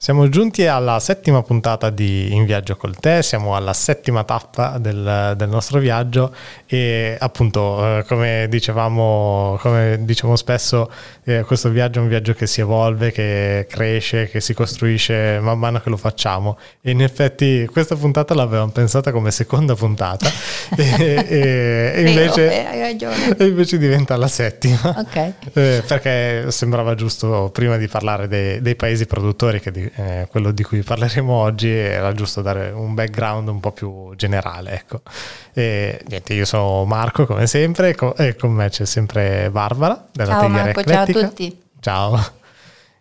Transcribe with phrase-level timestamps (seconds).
[0.00, 5.34] Siamo giunti alla settima puntata di In Viaggio col Te, siamo alla settima tappa del,
[5.36, 6.32] del nostro viaggio
[6.66, 10.88] e appunto eh, come dicevamo, come diciamo spesso,
[11.24, 15.58] eh, questo viaggio è un viaggio che si evolve, che cresce, che si costruisce man
[15.58, 16.58] mano che lo facciamo.
[16.80, 20.30] E in effetti questa puntata l'avevamo pensata come seconda puntata
[20.78, 22.70] e, e, e invece,
[23.36, 24.78] e invece diventa la settima.
[24.96, 25.34] Okay.
[25.54, 30.50] eh, perché sembrava giusto prima di parlare dei, dei paesi produttori che di, eh, quello
[30.50, 34.72] di cui parleremo oggi, era giusto dare un background un po' più generale.
[34.72, 35.02] Ecco.
[35.52, 40.48] E, niente, io sono Marco come sempre e con me c'è sempre Barbara della ciao
[40.48, 41.04] Marco, Eclettica.
[41.04, 41.62] ciao a tutti.
[41.80, 42.36] Ciao.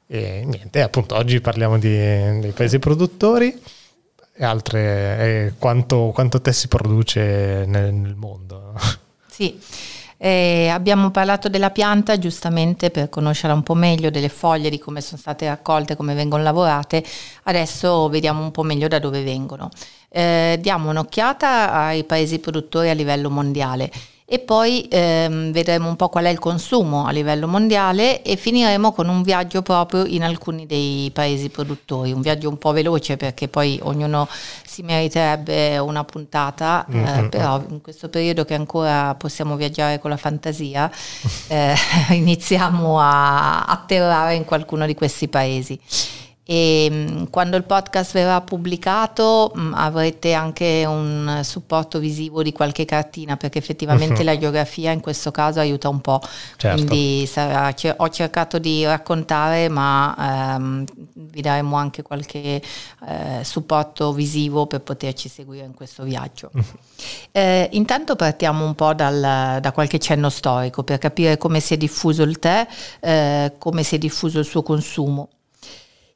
[0.07, 3.61] E niente, appunto oggi parliamo di, dei paesi produttori
[4.33, 8.73] e altre, e quanto, quanto te si produce nel, nel mondo.
[9.27, 9.59] Sì.
[10.17, 15.01] Eh, abbiamo parlato della pianta giustamente per conoscerla un po' meglio, delle foglie, di come
[15.01, 17.03] sono state raccolte, come vengono lavorate.
[17.43, 19.69] Adesso vediamo un po' meglio da dove vengono.
[20.09, 23.91] Eh, diamo un'occhiata ai paesi produttori a livello mondiale
[24.29, 28.91] e poi ehm, vedremo un po' qual è il consumo a livello mondiale e finiremo
[28.91, 33.47] con un viaggio proprio in alcuni dei paesi produttori, un viaggio un po' veloce perché
[33.47, 34.27] poi ognuno
[34.65, 37.29] si meriterebbe una puntata, eh, mm-hmm.
[37.29, 40.91] però in questo periodo che ancora possiamo viaggiare con la fantasia
[41.47, 41.73] eh,
[42.11, 45.79] iniziamo a atterrare in qualcuno di questi paesi
[46.49, 52.53] e mm, quando il podcast verrà pubblicato mh, mm, avrete anche un supporto visivo di
[52.53, 54.25] qualche cartina perché effettivamente uh-huh.
[54.25, 56.21] la geografia in questo caso aiuta un po'.
[56.55, 56.85] Certo.
[56.85, 62.61] Quindi sarà, ho cercato di raccontare ma ehm, vi daremo anche qualche
[63.07, 66.49] eh, supporto visivo per poterci seguire in questo viaggio.
[66.53, 66.63] Uh-huh.
[67.33, 71.77] Eh, intanto partiamo un po' dal, da qualche cenno storico per capire come si è
[71.77, 72.65] diffuso il tè,
[73.01, 75.27] eh, come si è diffuso il suo consumo.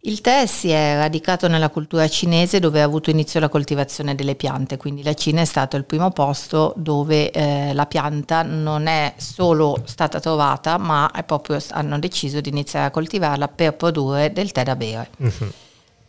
[0.04, 4.34] Il tè si è radicato nella cultura cinese dove ha avuto inizio la coltivazione delle
[4.34, 9.14] piante, quindi la Cina è stato il primo posto dove eh, la pianta non è
[9.18, 14.64] solo stata trovata, ma proprio, hanno deciso di iniziare a coltivarla per produrre del tè
[14.64, 15.10] da bere.
[15.18, 15.52] Uh-huh.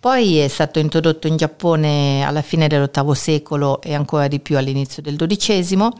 [0.00, 5.02] Poi è stato introdotto in Giappone alla fine dell'VIII secolo e ancora di più all'inizio
[5.02, 5.90] del XII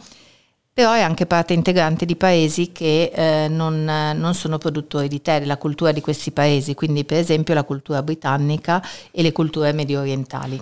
[0.74, 5.38] però è anche parte integrante di paesi che eh, non, non, sono produttori di tè,
[5.38, 10.00] della cultura di questi paesi, quindi per esempio la cultura britannica e le culture medio
[10.00, 10.60] orientali.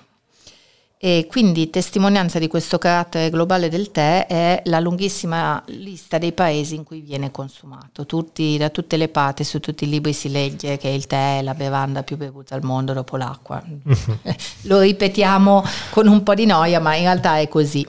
[1.02, 6.74] E quindi testimonianza di questo carattere globale del tè è la lunghissima lista dei paesi
[6.74, 8.04] in cui viene consumato.
[8.04, 11.42] Tutti, da tutte le parti, su tutti i libri si legge che il tè è
[11.42, 13.62] la bevanda più bevuta al mondo dopo l'acqua.
[14.64, 17.86] Lo ripetiamo con un po' di noia, ma in realtà è così.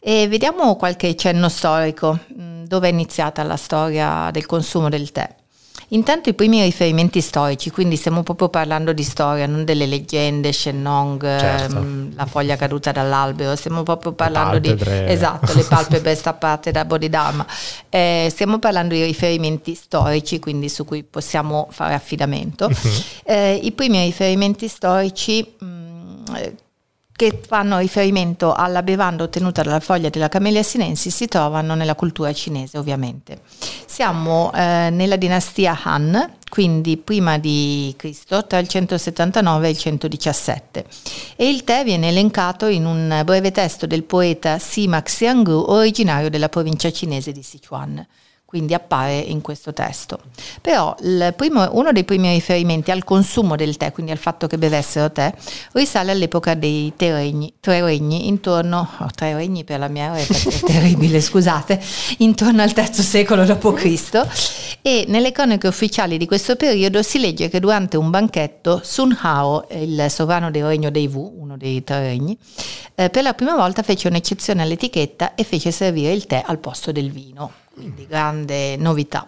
[0.00, 5.36] E vediamo qualche cenno storico, mm, dove è iniziata la storia del consumo del tè.
[5.92, 11.20] Intanto i primi riferimenti storici, quindi stiamo proprio parlando di storia, non delle leggende, Shennong,
[11.20, 11.76] certo.
[11.78, 14.76] ehm, la foglia caduta dall'albero, stiamo proprio parlando di...
[14.78, 17.44] Esatto, le palpebre stappate da Bodhidharma.
[17.88, 22.66] Eh, stiamo parlando di riferimenti storici, quindi su cui possiamo fare affidamento.
[22.66, 22.90] Uh-huh.
[23.24, 25.44] Eh, I primi riferimenti storici...
[25.58, 26.24] Mh, mm,
[27.20, 32.32] che fanno riferimento alla bevanda ottenuta dalla foglia della Camellia sinensis si trovano nella cultura
[32.32, 33.42] cinese ovviamente.
[33.84, 40.84] Siamo eh, nella dinastia Han, quindi prima di Cristo, tra il 179 e il 117
[41.36, 46.48] e il tè viene elencato in un breve testo del poeta Sima Xianggu originario della
[46.48, 48.02] provincia cinese di Sichuan
[48.50, 50.18] quindi appare in questo testo.
[50.60, 50.96] Però
[51.36, 55.32] primo, uno dei primi riferimenti al consumo del tè, quindi al fatto che bevessero tè,
[55.70, 60.60] risale all'epoca dei regni, tre regni intorno, oh, tre regni per la mia epoca, è
[60.64, 61.80] terribile, scusate,
[62.18, 64.78] intorno al III secolo d.C.
[64.82, 69.64] e nelle croniche ufficiali di questo periodo si legge che durante un banchetto Sun Hao,
[69.70, 72.36] il sovrano del regno dei Wu, uno dei tre regni,
[72.96, 76.90] eh, per la prima volta fece un'eccezione all'etichetta e fece servire il tè al posto
[76.90, 79.26] del vino quindi grande novità.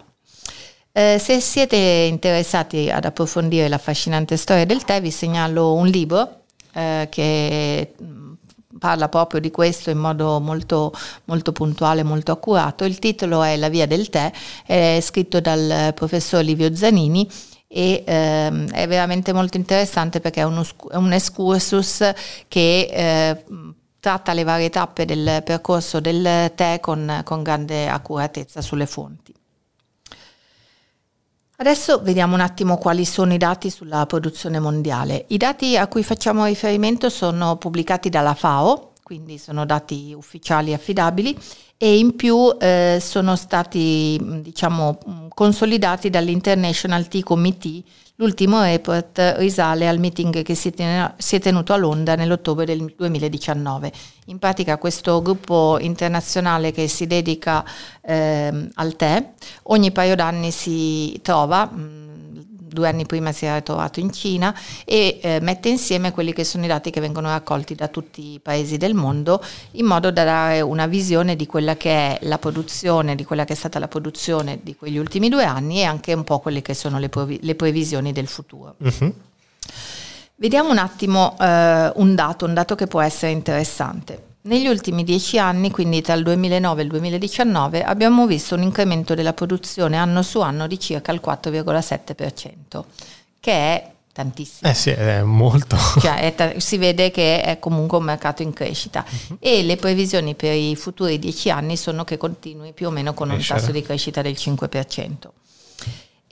[0.93, 6.43] Eh, se siete interessati ad approfondire l'affascinante storia del tè, vi segnalo un libro
[6.75, 8.33] eh, che mm,
[8.79, 10.93] parla proprio di questo in modo molto,
[11.25, 12.85] molto puntuale, molto accurato.
[12.85, 14.31] Il titolo è La via del tè,
[14.67, 17.27] è scritto dal professor Livio Zanini
[17.67, 22.13] e ehm, è veramente molto interessante perché è, uno, è un excursus
[22.49, 23.45] che eh,
[24.03, 29.33] tratta le varie tappe del percorso del tè con, con grande accuratezza sulle fonti.
[31.59, 35.27] Adesso vediamo un attimo quali sono i dati sulla produzione mondiale.
[35.29, 41.37] I dati a cui facciamo riferimento sono pubblicati dalla FAO, quindi sono dati ufficiali affidabili
[41.77, 44.99] e in più eh, sono stati diciamo,
[45.35, 47.83] consolidati dall'International Tea Committee.
[48.17, 53.91] L'ultimo report risale al meeting che si è tenuto a Londra nell'ottobre del 2019.
[54.27, 57.65] In pratica questo gruppo internazionale che si dedica
[58.01, 59.31] eh, al tè
[59.65, 62.12] ogni paio d'anni si trova, mh,
[62.73, 64.55] due anni prima si era trovato in Cina
[64.85, 68.41] e eh, mette insieme quelli che sono i dati che vengono raccolti da tutti i
[68.41, 69.43] paesi del mondo
[69.73, 73.53] in modo da dare una visione di quella che è la produzione, di quella che
[73.53, 76.75] è stata la produzione di quegli ultimi due anni e anche un po' quelle che
[76.75, 78.75] sono le, previ- le previsioni del futuro.
[78.79, 79.15] Uh-huh.
[80.37, 84.31] Vediamo un attimo eh, un dato, un dato che può essere interessante.
[84.45, 89.15] Negli ultimi dieci anni, quindi tra il 2009 e il 2019, abbiamo visto un incremento
[89.15, 92.85] della produzione anno su anno di circa il 4,7%,
[93.39, 94.69] che è tantissimo.
[94.69, 95.77] Eh sì, è molto.
[96.01, 99.37] Cioè, è ta- si vede che è comunque un mercato in crescita uh-huh.
[99.39, 103.29] e le previsioni per i futuri dieci anni sono che continui più o meno con
[103.29, 103.55] Crescere.
[103.55, 105.13] un tasso di crescita del 5%.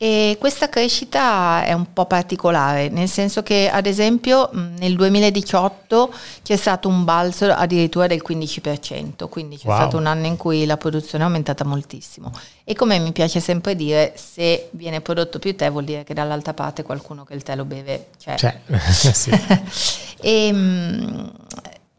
[0.02, 4.48] E questa crescita è un po' particolare, nel senso che ad esempio
[4.78, 9.76] nel 2018 c'è stato un balzo addirittura del 15%, quindi c'è wow.
[9.76, 12.32] stato un anno in cui la produzione è aumentata moltissimo.
[12.64, 16.54] E come mi piace sempre dire, se viene prodotto più tè vuol dire che dall'altra
[16.54, 18.36] parte qualcuno che il tè lo beve c'è.
[18.36, 18.58] C'è,
[19.12, 19.30] sì.
[20.18, 20.50] e,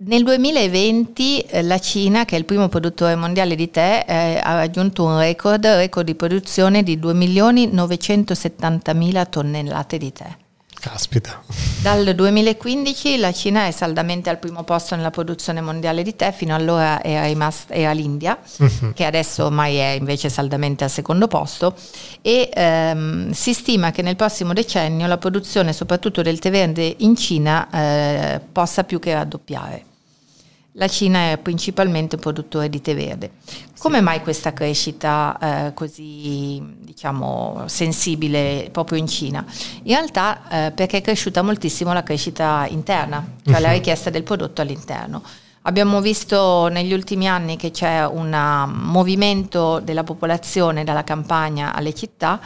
[0.03, 4.56] nel 2020 eh, la Cina, che è il primo produttore mondiale di tè, eh, ha
[4.56, 10.36] raggiunto un record, record di produzione di 2.970.000 tonnellate di tè.
[10.80, 11.44] Caspita.
[11.83, 16.56] Dal 2015 la Cina è saldamente al primo posto nella produzione mondiale di tè, fino
[16.56, 18.94] allora era, rimasta, era l'India, uh-huh.
[18.94, 21.75] che adesso ormai è invece saldamente al secondo posto,
[22.24, 27.15] e ehm, si stima che nel prossimo decennio la produzione soprattutto del tè verde in
[27.15, 29.89] Cina eh, possa più che raddoppiare.
[30.75, 33.31] La Cina è principalmente un produttore di tè verde.
[33.77, 34.03] Come sì.
[34.03, 35.38] mai questa crescita
[35.68, 39.45] eh, così diciamo, sensibile proprio in Cina?
[39.83, 43.62] In realtà eh, perché è cresciuta moltissimo la crescita interna, cioè uh-huh.
[43.62, 43.73] la mhm.
[43.73, 45.21] richiesta del prodotto all'interno.
[45.63, 48.31] Abbiamo visto negli ultimi anni che c'è un
[48.73, 52.39] movimento della popolazione dalla campagna alle città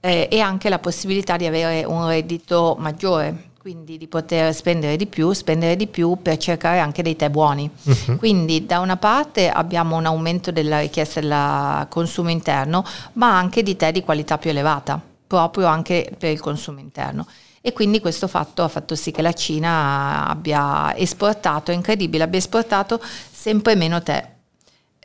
[0.00, 5.08] eh, e anche la possibilità di avere un reddito maggiore quindi di poter spendere di
[5.08, 7.68] più, spendere di più per cercare anche dei tè buoni.
[7.82, 8.16] Uh-huh.
[8.16, 12.84] Quindi da una parte abbiamo un aumento della richiesta del consumo interno,
[13.14, 17.26] ma anche di tè di qualità più elevata, proprio anche per il consumo interno.
[17.60, 22.38] E quindi questo fatto ha fatto sì che la Cina abbia esportato, è incredibile, abbia
[22.38, 23.00] esportato
[23.32, 24.34] sempre meno tè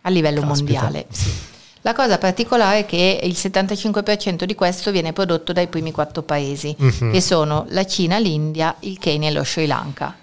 [0.00, 0.80] a livello Caspita.
[0.80, 1.06] mondiale.
[1.08, 1.49] Sì.
[1.82, 6.74] La cosa particolare è che il 75% di questo viene prodotto dai primi quattro paesi,
[6.78, 7.10] uh-huh.
[7.10, 10.19] che sono la Cina, l'India, il Kenya e lo Sri Lanka.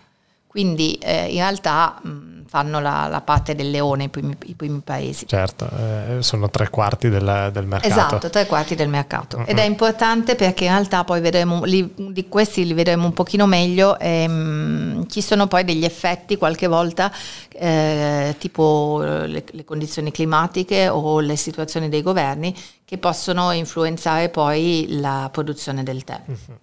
[0.58, 4.80] Quindi eh, in realtà mh, fanno la, la, parte del leone i primi, i primi
[4.84, 5.28] paesi.
[5.28, 7.94] Certo, eh, sono tre quarti del, del, mercato.
[7.94, 9.38] Esatto, tre quarti del mercato.
[9.38, 9.44] Uh-huh.
[9.46, 13.46] Ed è importante perché in realtà poi vedremo, li, di questi li vedremo un pochino
[13.46, 17.14] meglio, ehm, ci sono poi degli effetti qualche volta,
[17.52, 22.52] eh, tipo le, le condizioni climatiche o le situazioni dei governi,
[22.84, 26.20] che possono influenzare poi la produzione del tè.
[26.26, 26.58] Uh-huh.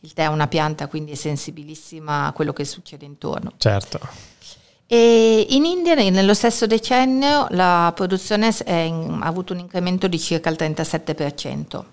[0.00, 3.52] Il tè è una pianta, quindi è sensibilissima a quello che succede intorno.
[3.56, 3.98] Certo.
[4.86, 10.48] E in India nello stesso decennio la produzione in, ha avuto un incremento di circa
[10.48, 11.84] il 37%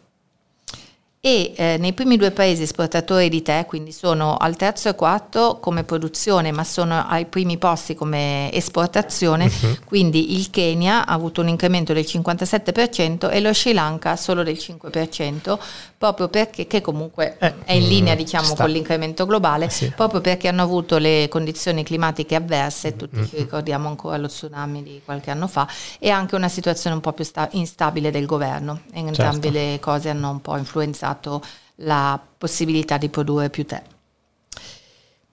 [1.26, 5.58] e eh, nei primi due paesi esportatori di tè, quindi sono al terzo e quarto
[5.60, 9.78] come produzione, ma sono ai primi posti come esportazione, uh-huh.
[9.86, 14.54] quindi il Kenya ha avuto un incremento del 57% e lo Sri Lanka solo del
[14.54, 15.58] 5%,
[16.06, 18.64] proprio perché che comunque eh, è in linea mm, diciamo sta.
[18.64, 19.92] con l'incremento globale, eh sì.
[19.96, 23.28] proprio perché hanno avuto le condizioni climatiche avverse, tutti uh-huh.
[23.28, 27.14] ci ricordiamo ancora lo tsunami di qualche anno fa, e anche una situazione un po'
[27.14, 28.82] più sta- instabile del governo.
[28.94, 29.58] Entrambe certo.
[29.58, 31.42] le cose hanno un po' influenzato
[31.80, 33.82] la possibilità di produrre più tè.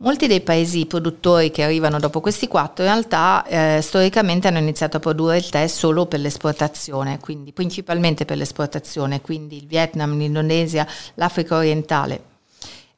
[0.02, 4.96] Molti dei paesi produttori che arrivano dopo questi quattro in realtà eh, storicamente hanno iniziato
[4.96, 10.84] a produrre il tè solo per l'esportazione, quindi principalmente per l'esportazione, quindi il Vietnam, l'Indonesia,
[11.14, 12.30] l'Africa orientale.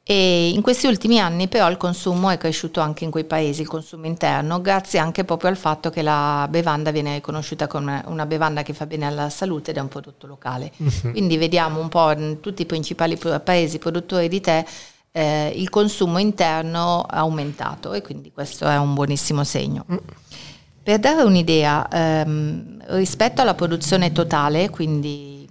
[0.01, 3.67] E in questi ultimi anni però il consumo è cresciuto anche in quei paesi, il
[3.67, 8.63] consumo interno, grazie anche proprio al fatto che la bevanda viene riconosciuta come una bevanda
[8.63, 10.71] che fa bene alla salute ed è un prodotto locale.
[10.77, 11.11] Uh-huh.
[11.11, 14.65] Quindi vediamo un po' in tutti i principali paesi produttori di tè
[15.15, 19.85] eh, il consumo interno è aumentato e quindi questo è un buonissimo segno.
[19.87, 20.01] Uh-huh.
[20.83, 25.47] Per dare un'idea, ehm, rispetto alla produzione totale, quindi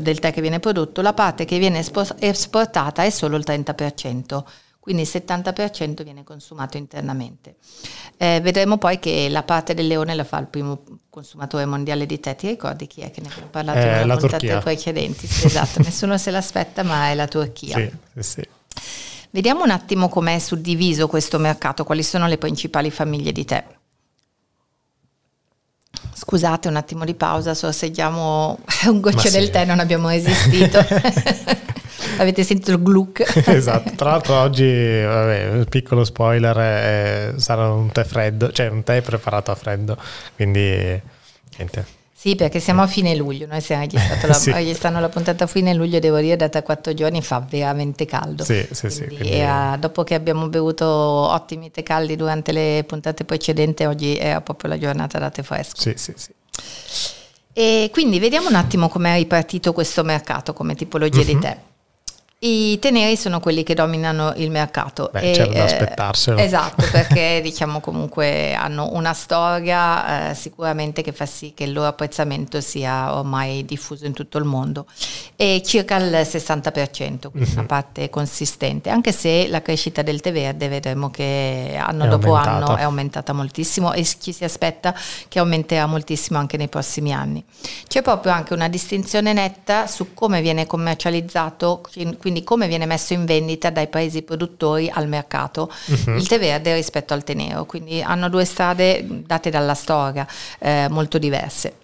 [0.00, 1.82] del tè che viene prodotto, la parte che viene
[2.18, 4.44] esportata è solo il 30%,
[4.78, 7.56] quindi il 70% viene consumato internamente.
[8.18, 10.82] Eh, vedremo poi che la parte del leone la fa il primo
[11.14, 14.58] consumatore mondiale di tè, ti ricordi chi è che ne abbiamo parlato eh, nelle puntate
[14.58, 15.26] precedenti?
[15.26, 17.76] esatto, nessuno se l'aspetta ma è la Turchia.
[17.76, 18.48] Sì, sì, sì.
[19.30, 23.64] Vediamo un attimo com'è suddiviso questo mercato, quali sono le principali famiglie di tè.
[26.14, 28.58] Scusate un attimo di pausa, sorseggiamo
[28.90, 29.38] un goccio sì.
[29.38, 30.84] del tè, non abbiamo resistito.
[32.18, 33.46] Avete sentito il gluck?
[33.48, 34.64] esatto, tra l'altro oggi,
[35.02, 39.96] vabbè, piccolo spoiler, eh, sarà un tè freddo, cioè un tè preparato a freddo,
[40.36, 41.00] quindi
[41.56, 42.02] niente.
[42.24, 44.50] Sì, perché siamo a fine luglio, noi stiamo registrando la, sì.
[44.50, 48.44] registrando la puntata a fine luglio, devo dire, da 3-4 giorni fa veramente caldo.
[48.44, 49.04] Sì, sì, sì.
[49.04, 49.30] Quindi...
[49.30, 54.70] Era, dopo che abbiamo bevuto ottimi tè caldi durante le puntate precedenti, oggi era proprio
[54.70, 55.82] la giornata da tè fresco.
[55.82, 56.32] Sì, sì, sì.
[57.52, 61.24] E quindi vediamo un attimo come è ripartito questo mercato come tipologia uh-huh.
[61.26, 61.40] di mhm.
[61.40, 61.58] tè.
[62.46, 65.08] I teneri sono quelli che dominano il mercato.
[65.10, 66.36] Beh, e, c'era da eh, aspettarselo.
[66.36, 71.86] esatto, perché diciamo comunque hanno una storia eh, sicuramente che fa sì che il loro
[71.86, 74.84] apprezzamento sia ormai diffuso in tutto il mondo.
[75.36, 77.52] E circa il 60%, quindi uh-huh.
[77.52, 77.66] una mhm.
[77.66, 82.66] parte consistente, anche se la crescita del tè verde vedremo che anno è dopo aumentata.
[82.66, 84.94] anno è aumentata moltissimo e ci si aspetta
[85.28, 87.42] che aumenterà moltissimo anche nei prossimi anni.
[87.88, 91.80] C'è proprio anche una distinzione netta su come viene commercializzato,
[92.18, 96.16] quindi quindi come viene messo in vendita dai paesi produttori al mercato uh-huh.
[96.16, 100.26] il tè verde rispetto al tè nero, quindi hanno due strade date dalla storia
[100.58, 101.74] eh, molto diverse.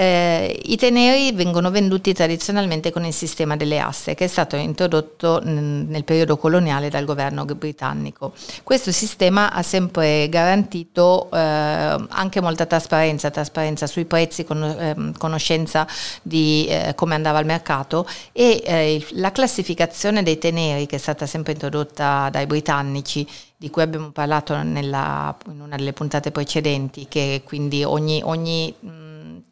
[0.00, 5.42] Eh, I teneri vengono venduti tradizionalmente con il sistema delle asse che è stato introdotto
[5.44, 8.32] nel periodo coloniale dal governo britannico.
[8.62, 15.86] Questo sistema ha sempre garantito eh, anche molta trasparenza, trasparenza sui prezzi, con, eh, conoscenza
[16.22, 21.26] di eh, come andava il mercato e eh, la classificazione dei teneri che è stata
[21.26, 27.42] sempre introdotta dai britannici di cui abbiamo parlato nella, in una delle puntate precedenti, che
[27.44, 28.74] quindi ogni, ogni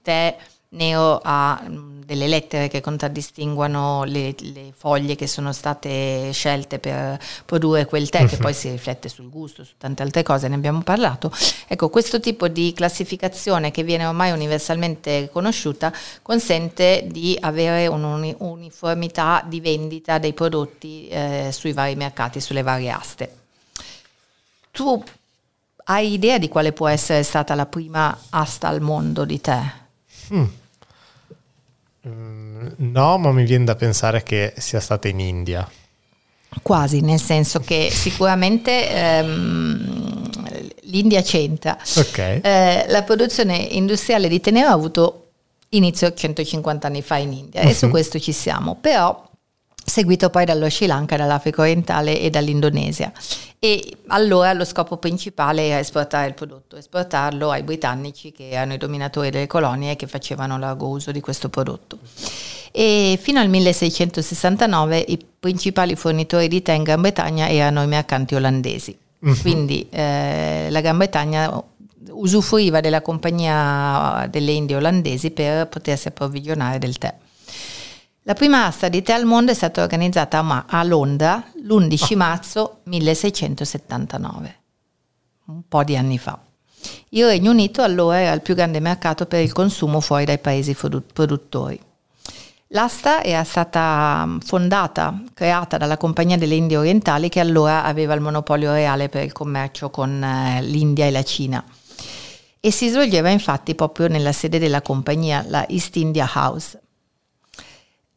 [0.08, 0.36] tè
[0.70, 7.18] nero ha mm, delle lettere che contraddistinguono le, le, foglie che sono state scelte per
[7.44, 8.28] produrre quel tè, uh-huh.
[8.28, 8.42] che mhm.
[8.42, 11.30] poi si riflette sul gusto, su tante altre cose, ne abbiamo parlato.
[11.66, 19.60] Ecco, questo tipo di classificazione che viene ormai universalmente conosciuta consente di avere un'uniformità di
[19.60, 23.36] vendita dei prodotti eh, sui vari mercati, sulle varie aste.
[24.70, 25.02] Tu
[25.84, 29.86] hai idea di quale può essere stata la prima asta al mondo di tè?
[30.34, 30.44] Mm.
[32.76, 35.68] No, ma mi viene da pensare che sia stata in India.
[36.62, 40.30] Quasi, nel senso che sicuramente ehm,
[40.82, 41.76] l'India c'entra.
[41.96, 42.40] Okay.
[42.40, 45.24] Eh, la produzione industriale di Tenero ha avuto
[45.70, 47.68] inizio 150 anni fa in India uh-huh.
[47.68, 47.90] e su mhm.
[47.90, 49.27] questo ci siamo, però
[49.98, 53.10] seguito poi dallo Sri Lanka, dall'Africa orientale e dall'Indonesia.
[53.58, 58.78] E allora lo scopo principale era esportare il prodotto, esportarlo ai britannici che erano i
[58.78, 61.98] dominatori delle colonie e che facevano largo uso di questo prodotto.
[62.70, 68.36] E fino al 1669 i principali fornitori di tè in Gran Bretagna erano i mercanti
[68.36, 68.96] olandesi.
[69.18, 69.36] Uh-huh.
[69.40, 71.60] Quindi eh, la Gran Bretagna
[72.10, 77.12] usufruiva della compagnia delle Indie olandesi per potersi approvvigionare del tè.
[78.28, 84.56] La prima asta di tè al mondo è stata organizzata a Londra l'11 marzo 1679,
[85.46, 86.38] un po' di anni fa.
[87.08, 90.74] Il Regno Unito allora era il più grande mercato per il consumo fuori dai paesi
[90.74, 91.80] produttori.
[92.66, 98.20] L'asta era stata mm, fondata, creata dalla Compagnia delle Indie Orientali che allora aveva il
[98.20, 101.64] monopolio reale per il commercio con eh, l'India e la Cina
[102.60, 106.78] e si svolgeva infatti proprio nella sede della compagnia, la East India House.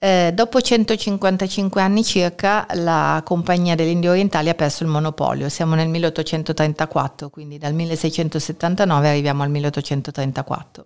[0.03, 5.75] Eh, dopo 155 anni circa la Compagnia delle Indie Orientali ha perso il monopolio, siamo
[5.75, 10.85] nel 1834, quindi dal 1679 arriviamo al 1834.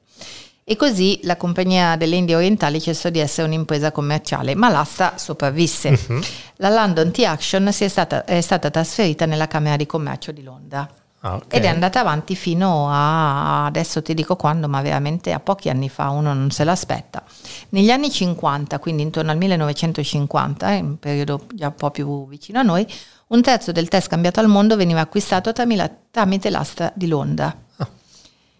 [0.66, 5.98] E così la Compagnia delle Indie Orientali cessò di essere un'impresa commerciale, ma l'asta sopravvisse.
[6.10, 6.20] Uh-huh.
[6.58, 10.86] La London Tea Action è stata, è stata trasferita nella Camera di Commercio di Londra.
[11.25, 11.58] Ah, okay.
[11.58, 15.89] Ed è andata avanti fino a, adesso ti dico quando, ma veramente a pochi anni
[15.89, 17.24] fa uno non se l'aspetta.
[17.70, 22.60] Negli anni 50, quindi intorno al 1950, in un periodo già un po' più vicino
[22.60, 22.86] a noi,
[23.27, 27.55] un terzo del tè scambiato al mondo veniva acquistato tramite l'asta di Londra.
[27.77, 27.89] Ah.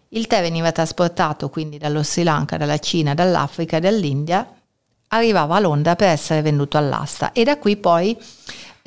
[0.08, 4.44] Il tè veniva trasportato quindi dallo Sri Lanka, dalla Cina, dall'Africa e dall'India,
[5.08, 8.18] arrivava a Londra per essere venduto all'asta e da qui poi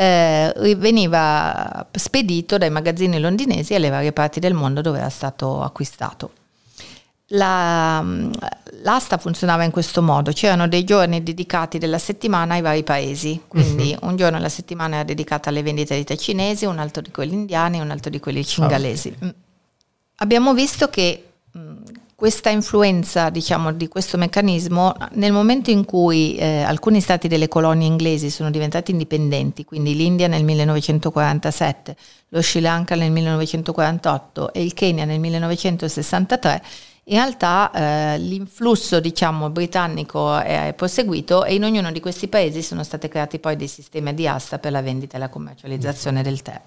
[0.02, 6.32] eh, veniva spedito dai magazzini londinesi alle varie parti del mondo dove era stato acquistato.
[7.32, 8.02] La,
[8.82, 13.92] l'asta funzionava in questo modo, c'erano dei giorni dedicati della settimana ai vari paesi, quindi
[13.92, 14.08] uh-huh.
[14.08, 17.34] un giorno della settimana era dedicata alle vendite di tè cinesi, un altro di quelli
[17.34, 19.14] indiani, un altro di quelli cingalesi.
[19.22, 19.34] Oh.
[20.22, 21.29] Abbiamo visto che
[22.20, 27.88] questa influenza diciamo, di questo meccanismo nel momento in cui eh, alcuni stati delle colonie
[27.88, 31.96] inglesi sono diventati indipendenti, quindi l'India nel 1947,
[32.28, 36.62] lo Sri Lanka nel 1948 e il Kenya nel 1963,
[37.06, 42.84] in realtà eh, l'influsso diciamo, britannico è proseguito e in ognuno di questi paesi sono
[42.84, 46.60] stati creati poi dei sistemi di asta per la vendita e la commercializzazione del tè.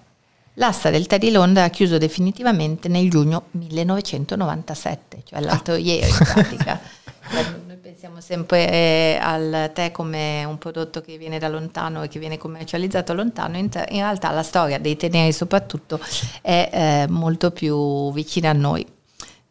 [0.55, 5.77] L'asta del tè di Londra ha chiuso definitivamente nel giugno 1997, cioè l'altro ah.
[5.77, 6.79] ieri in pratica.
[7.65, 12.19] Noi pensiamo sempre eh, al tè come un prodotto che viene da lontano e che
[12.19, 15.99] viene commercializzato lontano, in, in realtà la storia dei teneri soprattutto
[16.41, 18.85] è eh, molto più vicina a noi.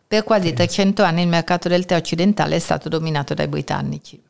[0.07, 4.23] Per quasi 300 anni il mercato del tè occidentale è stato dominato dai britannici.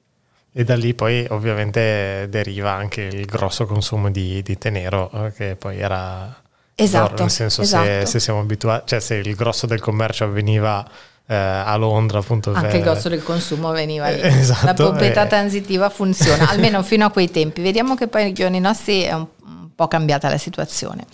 [0.54, 5.32] E da lì poi ovviamente deriva anche il grosso consumo di, di tè nero, eh,
[5.32, 6.41] che poi era
[6.74, 7.22] Esatto.
[7.22, 7.84] nel senso esatto.
[7.84, 10.86] Se, se, siamo abituati, cioè se il grosso del commercio avveniva
[11.26, 12.52] eh, a Londra appunto.
[12.52, 12.76] Anche per...
[12.76, 14.20] il grosso del consumo veniva lì.
[14.22, 15.28] esatto, La proprietà eh.
[15.28, 17.62] transitiva funziona, almeno fino a quei tempi.
[17.62, 21.04] Vediamo che poi nei giorni nostri è un, un po' cambiata la situazione.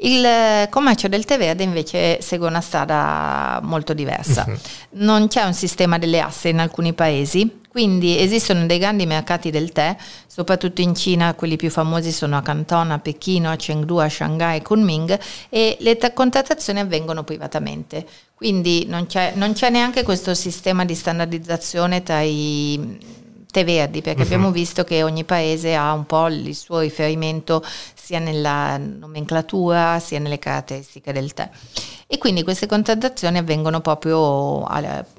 [0.00, 4.44] Il commercio del tè verde invece segue una strada molto diversa.
[4.46, 4.58] Uh-huh.
[4.90, 9.72] Non c'è un sistema delle asse in alcuni paesi, quindi esistono dei grandi mercati del
[9.72, 9.96] tè,
[10.26, 14.62] soprattutto in Cina, quelli più famosi sono a Canton, a Pechino, a Chengdu, a Shanghai,
[14.62, 18.06] Kunming e le t- contrattazioni avvengono privatamente.
[18.34, 22.98] Quindi non c'è, non c'è neanche questo sistema di standardizzazione tra i
[23.50, 24.26] tè verdi, perché uh-huh.
[24.26, 30.18] abbiamo visto che ogni paese ha un po' il suo riferimento sia nella nomenclatura sia
[30.18, 31.50] nelle caratteristiche del tè.
[32.06, 34.66] E quindi queste contrattazioni avvengono proprio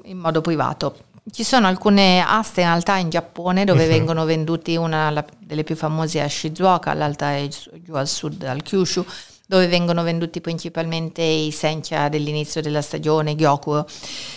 [0.04, 1.08] in modo privato.
[1.30, 3.88] Ci sono alcune aste in realtà in Giappone dove uh-huh.
[3.90, 9.04] vengono venduti una delle più famose a Shizuoka, l'altra è giù al sud, al Kyushu,
[9.46, 13.86] dove vengono venduti principalmente i sencha dell'inizio della stagione, gyokuro.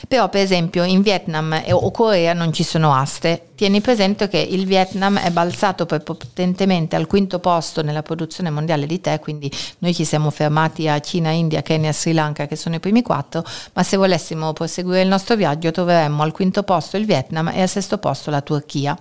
[0.08, 3.50] Però per esempio in Vietnam o Corea non ci sono aste.
[3.64, 9.00] Tieni presente che il Vietnam è balzato potentemente al quinto posto nella produzione mondiale di
[9.00, 12.82] tè, quindi noi ci siamo fermati a Cina, India, Kenya, Sri Lanka che sono i
[12.82, 17.52] primi quattro, ma se volessimo proseguire il nostro viaggio troveremmo al quinto posto il Vietnam
[17.56, 18.98] e al sesto posto la Turchia.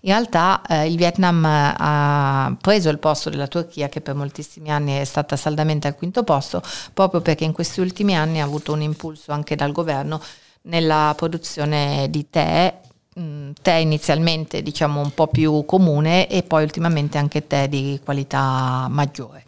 [0.00, 4.92] In realtà eh, il Vietnam ha preso il posto della Turchia che per moltissimi anni
[4.94, 6.62] è stata saldamente al quinto posto,
[6.94, 10.18] proprio perché in questi ultimi anni ha avuto un impulso anche dal governo
[10.62, 12.86] nella produzione di tè
[13.60, 19.44] tè inizialmente diciamo un po' più comune e poi ultimamente anche tè di qualità maggiore.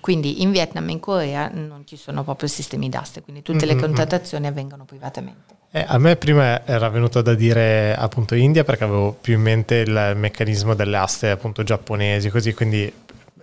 [0.00, 3.74] Quindi in Vietnam e in Corea non ci sono proprio sistemi d'aste, quindi tutte le
[3.74, 5.54] contrattazioni avvengono privatamente.
[5.72, 9.74] Eh, a me prima era venuto da dire appunto India perché avevo più in mente
[9.76, 12.90] il meccanismo delle aste appunto giapponesi, così quindi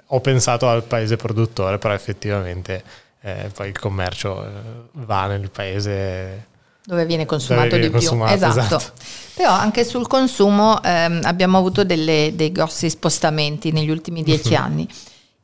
[0.05, 2.81] ho pensato al paese produttore, però effettivamente
[3.21, 4.49] eh, poi il commercio eh,
[4.93, 6.47] va nel paese
[6.85, 8.47] dove viene consumato dove viene di consumato, più.
[8.47, 8.75] Esatto.
[8.75, 8.91] esatto.
[9.35, 14.87] Però anche sul consumo ehm, abbiamo avuto delle, dei grossi spostamenti negli ultimi dieci anni.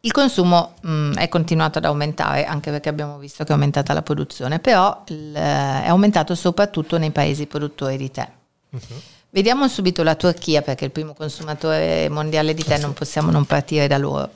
[0.01, 3.93] Il consumo mh, mm, è continuato ad aumentare anche perché abbiamo visto che è aumentata
[3.93, 8.29] la produzione, però il, è aumentato soprattutto nei paesi produttori di tè.
[8.69, 9.01] Uh-huh.
[9.31, 13.45] Vediamo subito la Turchia perché è il primo consumatore mondiale di tè, non possiamo non
[13.45, 14.29] partire da loro.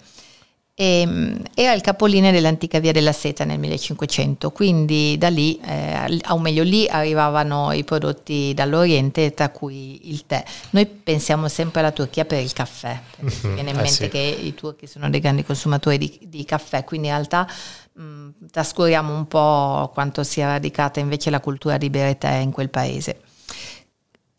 [0.75, 6.19] E, ehm, era il capolinea dell'antica via della seta nel 1500, quindi da lì, eh,
[6.29, 10.43] o meglio lì, arrivavano i prodotti dall'Oriente, tra cui il tè.
[10.71, 14.09] Noi pensiamo sempre alla Turchia per il caffè, mm-hmm, viene in eh mente sì.
[14.09, 17.47] che i turchi sono dei grandi consumatori di, di caffè, quindi in realtà
[17.93, 22.69] mh, trascuriamo un po' quanto sia radicata invece la cultura di bere tè in quel
[22.69, 23.19] paese.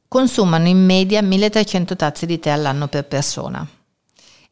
[0.09, 3.74] Consumano in media 1300 tazze di tè all'anno per persona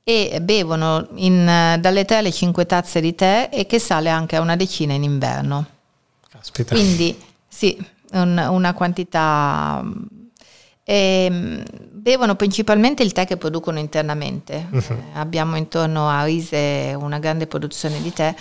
[0.05, 4.41] e bevono in, dalle 3 alle 5 tazze di tè e che sale anche a
[4.41, 5.67] una decina in inverno.
[6.29, 6.75] Caspita.
[6.75, 7.17] Quindi
[7.49, 7.79] sì,
[8.12, 9.83] un, una quantità...
[10.85, 14.67] E, ehm, bevono principalmente il tè che producono internamente.
[14.71, 14.79] Uh-huh.
[14.79, 18.35] Eh, abbiamo intorno a Rise una grande produzione di tè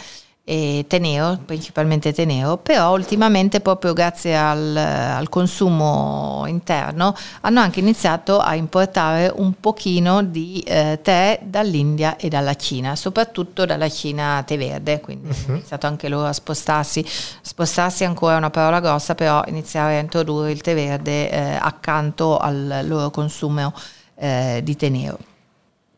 [0.51, 8.37] e tenero, principalmente tenero, però ultimamente proprio grazie al, al, consumo interno hanno anche iniziato
[8.37, 14.57] a importare un pochino di eh, tè dall'India e dalla Cina, soprattutto dalla Cina tè
[14.57, 15.35] verde, quindi uh-huh.
[15.45, 17.01] hanno iniziato anche loro a spostarsi,
[17.41, 22.37] spostarsi è ancora una parola grossa, però iniziare a introdurre il tè verde eh, accanto
[22.37, 23.73] al loro consumo
[24.15, 25.30] eh, di tè nero.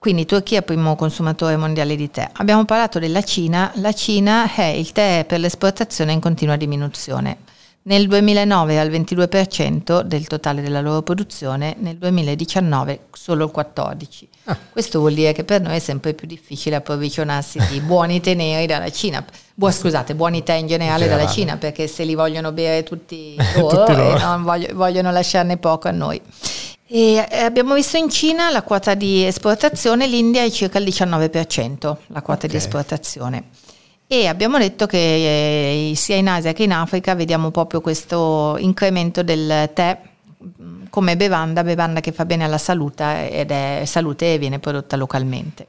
[0.04, 2.30] Quindi Turchia è il primo consumatore mondiale di tè.
[2.34, 7.38] Abbiamo parlato della Cina, la Cina è il tè per l'esportazione in continua diminuzione.
[7.84, 14.24] Nel 2009 al 22% del totale della loro produzione, nel 2019 solo il 14%.
[14.44, 14.58] Ah.
[14.74, 18.66] Questo vuol dire che per noi è sempre più difficile approvvigionarsi di buoni tè neri
[18.66, 19.24] dalla Cina.
[19.54, 23.68] Bu- scusate, buoni tè in generale, dalla Cina, perché se li vogliono bere tutti loro,
[23.86, 24.18] tutti loro.
[24.18, 26.22] e voglio, vogliono lasciarne poco a noi.
[26.86, 32.22] E abbiamo visto in Cina la quota di esportazione, l'India è circa il 19%, la
[32.22, 32.50] quota okay.
[32.50, 33.44] di esportazione.
[34.06, 39.24] E abbiamo detto che eh, sia in Asia che in Africa vediamo proprio questo incremento
[39.24, 39.98] del tè
[40.62, 44.98] mm, come bevanda, bevanda che fa bene alla salute ed è salute e viene prodotta
[44.98, 45.68] localmente.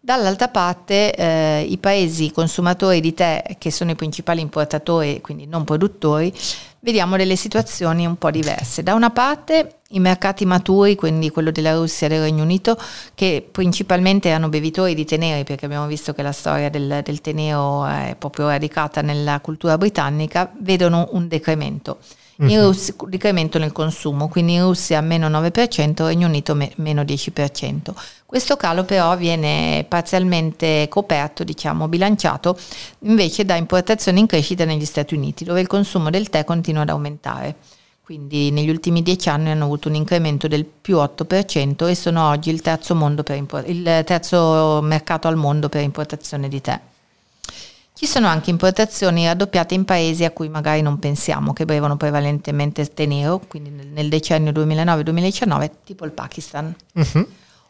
[0.00, 5.64] Dall'altra parte eh, i paesi consumatori di tè, che sono i principali importatori, quindi non
[5.64, 6.32] produttori,
[6.80, 8.82] vediamo delle situazioni un po' diverse.
[8.82, 12.78] Da una parte i mercati maturi, quindi quello della Russia e del Regno Unito,
[13.14, 17.86] che principalmente erano bevitori di teneri, perché abbiamo visto che la storia del, del tenero
[17.86, 21.98] è proprio radicata nella cultura britannica, vedono un decremento.
[22.40, 22.62] In mhm.
[22.62, 27.92] Russia, decremento nel consumo, quindi in Russia meno 9%, Regno Unito me, meno 10%.
[28.24, 32.56] Questo calo però viene parzialmente coperto, diciamo bilanciato,
[33.00, 36.90] invece da importazioni in crescita negli Stati Uniti, dove il consumo del tè continua ad
[36.90, 37.56] aumentare.
[38.02, 42.50] Quindi negli ultimi dieci anni hanno avuto un incremento del più 8% e sono oggi
[42.50, 46.80] il terzo, import- il terzo mercato al mondo per importazione di tè.
[47.98, 52.86] Ci sono anche importazioni raddoppiate in paesi a cui magari non pensiamo, che bevono prevalentemente
[52.86, 56.72] tè nero, quindi nel decennio 2009-2019, tipo il Pakistan.
[56.94, 57.28] Uh-huh.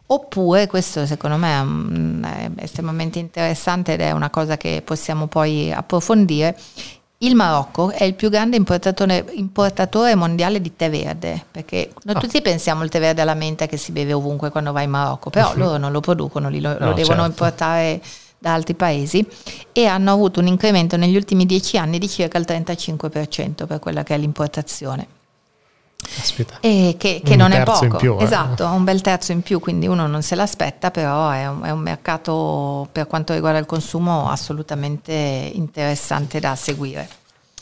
[0.09, 6.59] Oppure, questo secondo me è estremamente interessante ed è una cosa che possiamo poi approfondire,
[7.21, 12.21] il Marocco è il più grande importatore, importatore mondiale di tè verde, perché noi oh.
[12.21, 15.31] tutti pensiamo al tè verde alla menta che si beve ovunque quando vai in Marocco,
[15.31, 15.59] però uh-huh.
[15.59, 17.25] loro non lo producono, lo, no, lo devono certo.
[17.25, 18.03] importare
[18.39, 19.27] da altri paesi
[19.73, 24.03] e hanno avuto un incremento negli ultimi dieci anni di circa il 35% per quella
[24.03, 25.17] che è l'importazione.
[26.21, 26.59] Aspetta.
[26.61, 28.23] E che, che non è poco, più, eh.
[28.23, 31.71] esatto, un bel terzo in più, quindi uno non se l'aspetta, però è un, è
[31.71, 37.09] un mercato per quanto riguarda il consumo assolutamente interessante da seguire.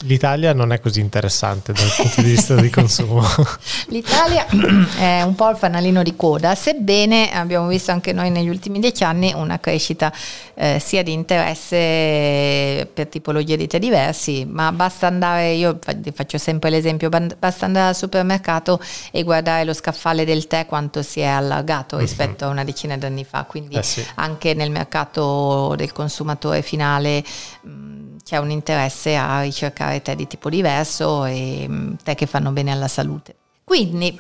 [0.01, 3.23] L'Italia non è così interessante dal punto di vista di consumo.
[3.89, 4.47] L'Italia
[4.99, 9.05] è un po' il fanalino di coda, sebbene abbiamo visto anche noi negli ultimi dieci
[9.05, 10.13] anni una crescita
[10.55, 15.79] eh, sia di interesse per tipologie di tè diversi, ma basta andare, io
[16.13, 18.79] faccio sempre l'esempio, basta andare al supermercato
[19.11, 22.03] e guardare lo scaffale del tè quanto si è allargato mhm.
[22.03, 22.51] rispetto uh-huh.
[22.51, 24.05] a una decina di anni fa, quindi eh sì.
[24.17, 27.25] anche nel mercato del consumatore finale
[27.63, 27.96] mh,
[28.27, 32.51] c'è un interesse a ricercare cercare tè di tipo diverso e mm, tè che fanno
[32.51, 33.37] bene alla salute.
[33.63, 34.19] Quindi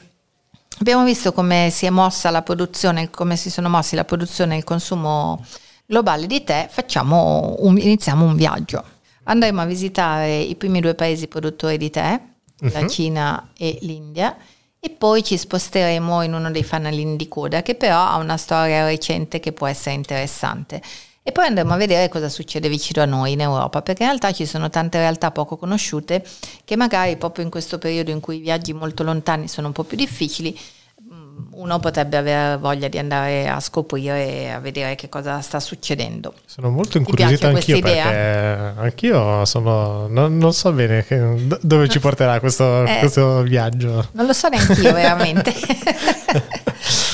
[0.78, 4.58] abbiamo visto come si è mossa la produzione, come si sono mossi la produzione e
[4.58, 5.44] il consumo
[5.84, 8.84] globale di tè, facciamo un, iniziamo un viaggio.
[9.24, 12.12] Andremo a visitare i primi due paesi produttori di tè,
[12.60, 12.70] uh-huh.
[12.70, 12.88] la mhm.
[12.88, 14.36] Cina e l'India,
[14.78, 18.86] e poi ci sposteremo in uno dei fanalini di coda che però ha una storia
[18.86, 20.80] recente che può essere interessante.
[21.28, 24.30] E poi andremo a vedere cosa succede vicino a noi in Europa, perché in realtà
[24.30, 26.24] ci sono tante realtà poco conosciute
[26.64, 29.82] che magari proprio in questo periodo in cui i viaggi molto lontani sono un po'
[29.82, 30.56] più difficili,
[31.02, 35.58] mm, uno potrebbe avere voglia di andare a scoprire e a vedere che cosa sta
[35.58, 36.32] succedendo.
[36.44, 42.38] Sono molto incuriosito anch'io perché anch'io sono, non, non, so bene che, dove ci porterà
[42.38, 44.10] questo, eh, questo viaggio.
[44.12, 45.52] Non lo so neanche io veramente.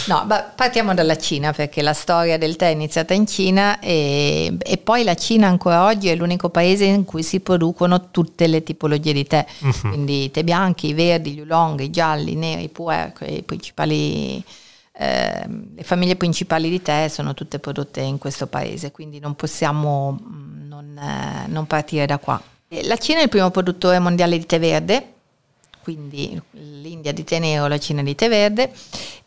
[0.07, 4.79] No, partiamo dalla Cina perché la storia del tè è iniziata in Cina e, e,
[4.79, 9.13] poi la Cina ancora oggi è l'unico paese in cui si producono tutte le tipologie
[9.13, 9.89] di tè, uh-huh.
[9.89, 13.43] quindi i tè bianchi, i verdi, gli oolong, i gialli, i neri, i puer, i
[13.43, 14.43] principali...
[14.95, 20.19] Eh, le famiglie principali di tè sono tutte prodotte in questo paese, quindi non possiamo
[20.21, 22.41] mm, non, eh, non partire da qua.
[22.83, 25.12] La Cina è il primo produttore mondiale di tè verde,
[25.83, 28.71] quindi l'India di tè nero, la Cina di tè verde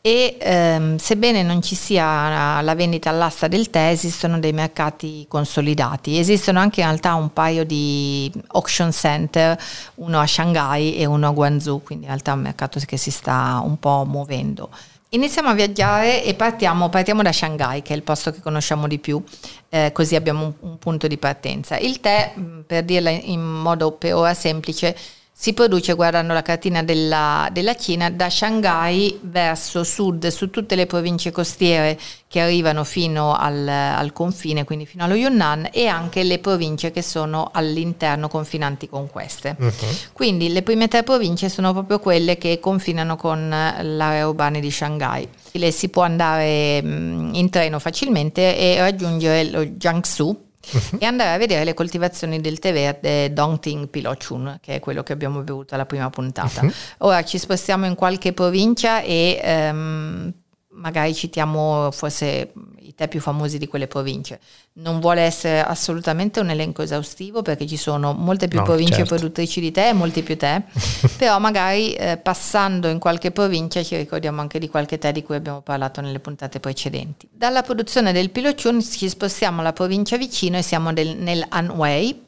[0.05, 6.19] e ehm, sebbene non ci sia la vendita all'asta del tè esistono dei mercati consolidati,
[6.19, 9.59] esistono anche in realtà un paio di auction center,
[9.95, 13.09] uno a Shanghai e uno a Guangzhou, quindi in realtà è un mercato che si
[13.09, 14.69] sta un po' muovendo.
[15.09, 18.99] iniziamo a viaggiare e partiamo, partiamo, da Shanghai, che è il posto che conosciamo di
[18.99, 19.23] più,
[19.69, 21.77] eh, così abbiamo un, un, punto di partenza.
[21.77, 22.31] Il tè,
[22.67, 24.95] per dirla in modo per ora semplice,
[25.37, 30.85] si produce guardando la cartina della, della, Cina da Shanghai verso sud su tutte le
[30.85, 36.39] province costiere che arrivano fino al, al, confine, quindi fino allo Yunnan e anche le
[36.39, 39.57] province che sono all'interno confinanti con queste.
[39.59, 39.71] Uh-huh.
[40.13, 45.27] Quindi le prime tre province sono proprio quelle che confinano con l'area urbana di Shanghai.
[45.51, 50.99] Le si può andare mm, in treno facilmente e raggiungere lo Jiangsu, uh-huh.
[50.99, 55.13] e andare a vedere le coltivazioni del tè verde Dongting Pilochun, che è quello che
[55.13, 56.62] abbiamo bevuto alla prima puntata.
[56.62, 56.71] Uh-huh.
[56.99, 60.34] Ora ci spostiamo in qualche provincia e um,
[60.75, 64.39] magari citiamo forse i tè più famosi di quelle province.
[64.73, 69.15] Non vuole essere assolutamente un elenco esaustivo perché ci sono molte più no, province certo.
[69.15, 70.61] produttrici di tè e molti più tè,
[71.17, 75.35] però magari eh, passando in qualche provincia ci ricordiamo anche di qualche tè di cui
[75.35, 77.27] abbiamo parlato nelle puntate precedenti.
[77.31, 82.23] Dalla produzione del Pilochun ci spostiamo alla provincia vicino e siamo del, nel Anhui,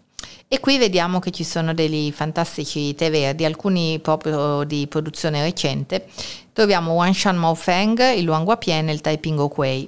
[0.50, 6.08] e qui vediamo che ci sono dei fantastici tè verdi, alcuni proprio di produzione recente.
[6.58, 9.88] Troviamo Wanshan Maofeng, il Luanguapien e il Taiping Okwei.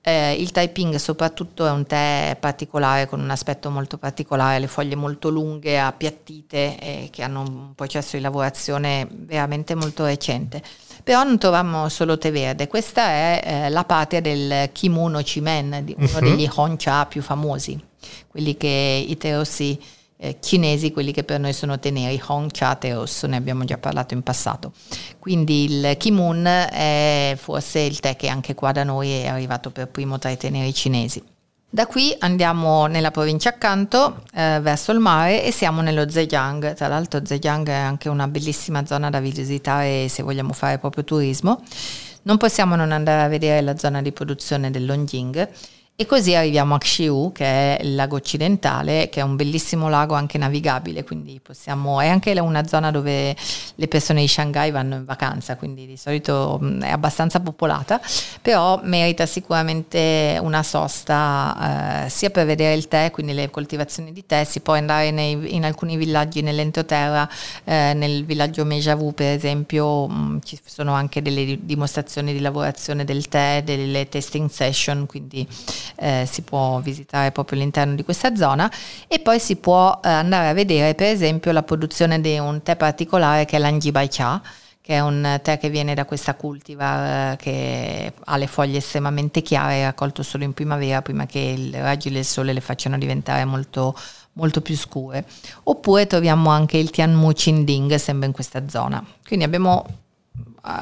[0.00, 4.96] Eh, il Taiping soprattutto è un tè particolare con un aspetto molto particolare, le foglie
[4.96, 10.60] molto lunghe, appiattite e che hanno un processo di lavorazione veramente molto recente.
[11.04, 16.08] Però non troviamo solo tè verde, questa è eh, la patria del Kimono Chimen, uno
[16.14, 16.18] uh-huh.
[16.18, 17.80] degli Honcha più famosi
[18.26, 19.78] quelli che i terossi
[20.22, 24.14] eh, cinesi, quelli che per noi sono teneri, Hong Cha Teros, ne abbiamo già parlato
[24.14, 24.72] in passato.
[25.18, 29.88] Quindi il Kimun è forse il tè che anche qua da noi è arrivato per
[29.88, 31.20] primo tra i teneri cinesi.
[31.68, 36.74] Da qui andiamo nella provincia accanto, eh, verso il mare, e siamo nello Zhejiang.
[36.74, 41.64] Tra l'altro Zhejiang è anche una bellissima zona da visitare se vogliamo fare proprio turismo.
[42.24, 45.48] Non possiamo non andare a vedere la zona di produzione del Longjing
[45.94, 47.44] e così arriviamo a Xiu, che
[47.76, 52.32] è il lago occidentale, che è un bellissimo lago anche navigabile, quindi possiamo, è anche
[52.40, 53.36] una zona dove
[53.74, 58.00] le persone di Shanghai vanno in vacanza, quindi di solito è abbastanza popolata,
[58.40, 64.24] però merita sicuramente una sosta eh, sia per vedere il tè, quindi le coltivazioni di
[64.26, 67.28] tè, si può andare nei, in alcuni villaggi nell'entroterra,
[67.64, 73.28] eh, nel villaggio Mejavu per esempio mh, ci sono anche delle dimostrazioni di lavorazione del
[73.28, 75.46] tè, delle testing session, quindi
[75.96, 78.70] eh, si può visitare proprio all'interno di questa zona
[79.08, 82.76] e poi si può eh, andare a vedere per esempio la produzione di un tè
[82.76, 84.40] particolare che è l'Anjibai Cha
[84.82, 89.40] che è un tè che viene da questa cultivar eh, che ha le foglie estremamente
[89.40, 93.96] chiare, raccolto solo in primavera prima che i raggi del sole le facciano diventare molto,
[94.32, 95.24] molto più scure.
[95.62, 99.02] Oppure troviamo anche il Tianmu Chinding, sempre in questa zona.
[99.24, 99.86] Quindi abbiamo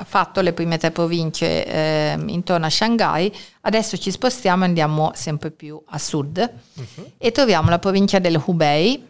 [0.05, 5.51] fatto le prime tre province eh, intorno a Shanghai, adesso ci spostiamo e andiamo sempre
[5.51, 6.51] più a sud.
[6.75, 7.13] Uh-huh.
[7.17, 9.09] e troviamo la provincia del Hubei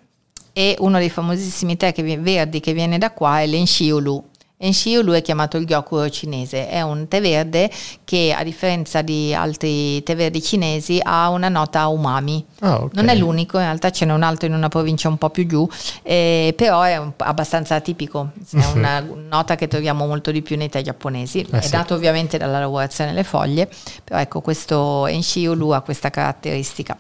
[0.53, 4.30] e uno dei famosissimi tè che, verdi che viene da qua è l'Enshiulu
[4.63, 7.71] Enshiu lui è chiamato il gyokuro cinese, è un tè verde
[8.05, 12.45] che a differenza di altri tè verdi cinesi ha una nota umami.
[12.61, 12.89] Oh, okay.
[12.93, 15.47] Non è l'unico, in realtà ce n'è un altro in una provincia un po' più
[15.47, 15.67] giù,
[16.03, 20.69] eh, però è un, abbastanza atipico, è una nota che troviamo molto di più nei
[20.69, 21.71] tè giapponesi, eh è sì.
[21.71, 23.67] dato ovviamente dalla lavorazione delle foglie,
[24.05, 26.99] però ecco questo Enshiu Lu ha questa caratteristica.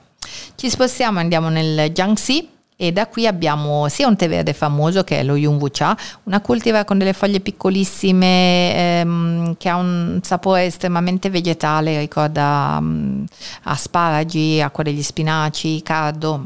[0.54, 2.48] Ci spostiamo, andiamo nel Jiangxi,
[2.82, 6.40] e da qui abbiamo sia un tè verde famoso che è lo Yunwu Cha, una
[6.40, 13.22] cultivar con delle foglie piccolissime ehm, che ha un sapore estremamente vegetale, ricorda um,
[13.64, 16.42] asparagi, acqua degli spinaci, cardo,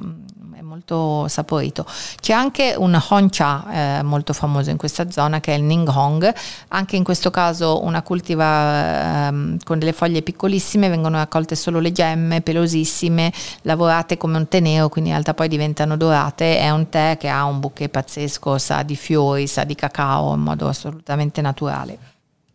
[0.84, 1.86] molto saporito.
[2.20, 6.32] C'è anche un Honcha eh, molto famoso in questa zona che è il Ninghong,
[6.68, 11.92] anche in questo caso una cultiva eh, con delle foglie piccolissime, vengono raccolte solo le
[11.92, 16.88] gemme pelosissime, lavorate come un tè nero, quindi in realtà poi diventano dorate, è un
[16.90, 21.40] tè che ha un bouquet pazzesco, sa di fiori, sa di cacao in modo assolutamente
[21.40, 22.12] naturale.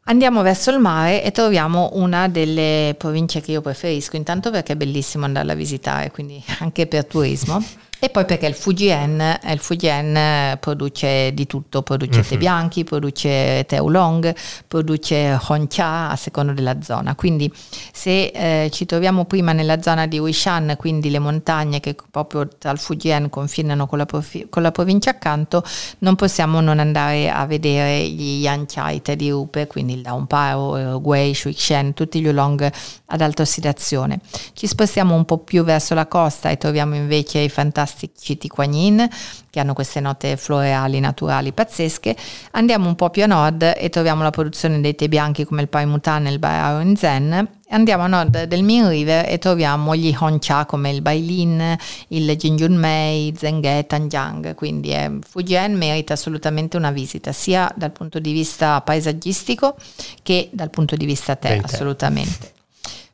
[0.09, 4.75] Andiamo verso il mare e troviamo una delle province che io preferisco, intanto perché è
[4.75, 7.63] bellissimo andarla a visitare, quindi anche per turismo.
[8.01, 12.25] E poi perché il Fujian, il Fujian produce di tutto, produce uh-huh.
[12.25, 14.33] tè bianchi, produce tè oolong,
[14.67, 17.15] produce honcha a seconda della zona.
[17.15, 17.51] Quindi
[17.91, 22.77] se eh, ci troviamo prima nella zona di Wishan, quindi le montagne che proprio il
[22.77, 25.61] Fujian confinano con la, profi- con la provincia accanto,
[25.99, 31.33] non possiamo non andare a vedere gli Yanchai tè di rupe, quindi il Daunpao, Gui,
[31.33, 32.71] Shuixen, tutti gli oolong
[33.09, 34.19] ad alta ossidazione.
[34.53, 39.07] Ci spostiamo un po' più verso la costa e troviamo invece i fantastici Citiquagnin,
[39.49, 42.15] che hanno queste note floreali naturali pazzesche.
[42.51, 45.69] Andiamo un po' più a nord e troviamo la produzione dei tè bianchi come il
[45.69, 47.49] Pai Mutan e il Bai Zen.
[47.71, 51.77] Andiamo a nord del Min River e troviamo gli Hongcha come il Bailin,
[52.09, 54.55] il Jinjun Mei, Zenghe, Tanjiang.
[54.55, 59.75] Quindi eh, Fujian merita assolutamente una visita, sia dal punto di vista paesaggistico
[60.23, 62.57] che dal punto di vista tè, assolutamente.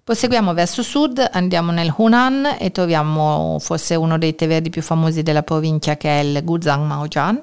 [0.05, 5.23] Proseguiamo verso sud, andiamo nel Hunan e troviamo forse uno dei tè verdi più famosi
[5.23, 7.41] della provincia che è il Guzhang Maojian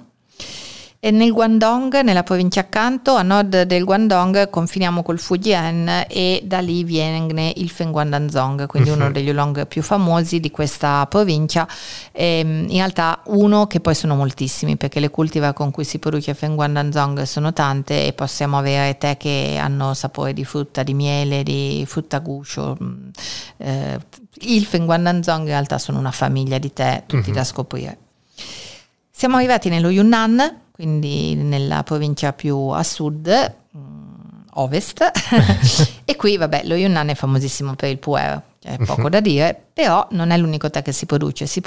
[1.04, 6.60] e nel Guangdong, nella provincia accanto, a nord del Guangdong, confiniamo col Fujian e da
[6.60, 8.94] lì viene il Fengguandanzong, quindi uh-huh.
[8.94, 9.12] uno mhm.
[9.12, 11.66] degli oolong più famosi di questa provincia.
[12.12, 15.98] E, ehm, in realtà uno che poi sono moltissimi, perché le cultivar con cui si
[15.98, 21.42] produce Fengguandanzong sono tante e possiamo avere tè che hanno sapore di frutta, di miele,
[21.42, 22.76] di frutta guscio.
[22.80, 23.08] Mm,
[23.56, 23.98] eh,
[24.42, 27.34] il Fengguandanzong in realtà sono una famiglia di tè, tutti uh-huh.
[27.34, 27.98] da scoprire.
[29.10, 35.12] Siamo arrivati nello Yunnan, quindi nella provincia più a sud, mm, ovest,
[36.04, 38.84] e qui vabbè lo Yunnan è famosissimo per il puer, c'è mhm.
[38.84, 41.62] poco da dire, però non è l'unico tè che si produce, si,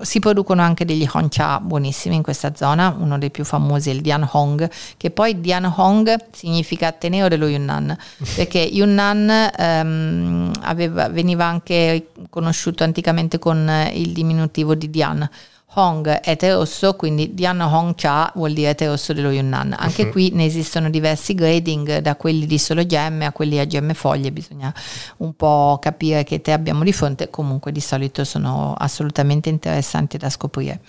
[0.00, 4.00] si producono anche degli Hongcha buonissimi in questa zona, uno dei più famosi è il
[4.00, 7.94] Dian Hong, che poi Dian Hong significa Ateneo dello Yunnan,
[8.36, 15.28] perché Yunnan um, aveva, veniva anche conosciuto anticamente con il diminutivo di Dian,
[15.78, 19.74] Hong è tè rosso, quindi Dian Hong Cha vuol dire tè rosso dello Yunnan.
[19.78, 20.10] Anche uh-huh.
[20.10, 24.32] qui ne esistono diversi grading, da quelli di solo gemme a quelli a gemme foglie,
[24.32, 24.72] bisogna
[25.18, 30.30] un po' capire che tè abbiamo di fronte, comunque di solito sono assolutamente interessanti da
[30.30, 30.80] scoprire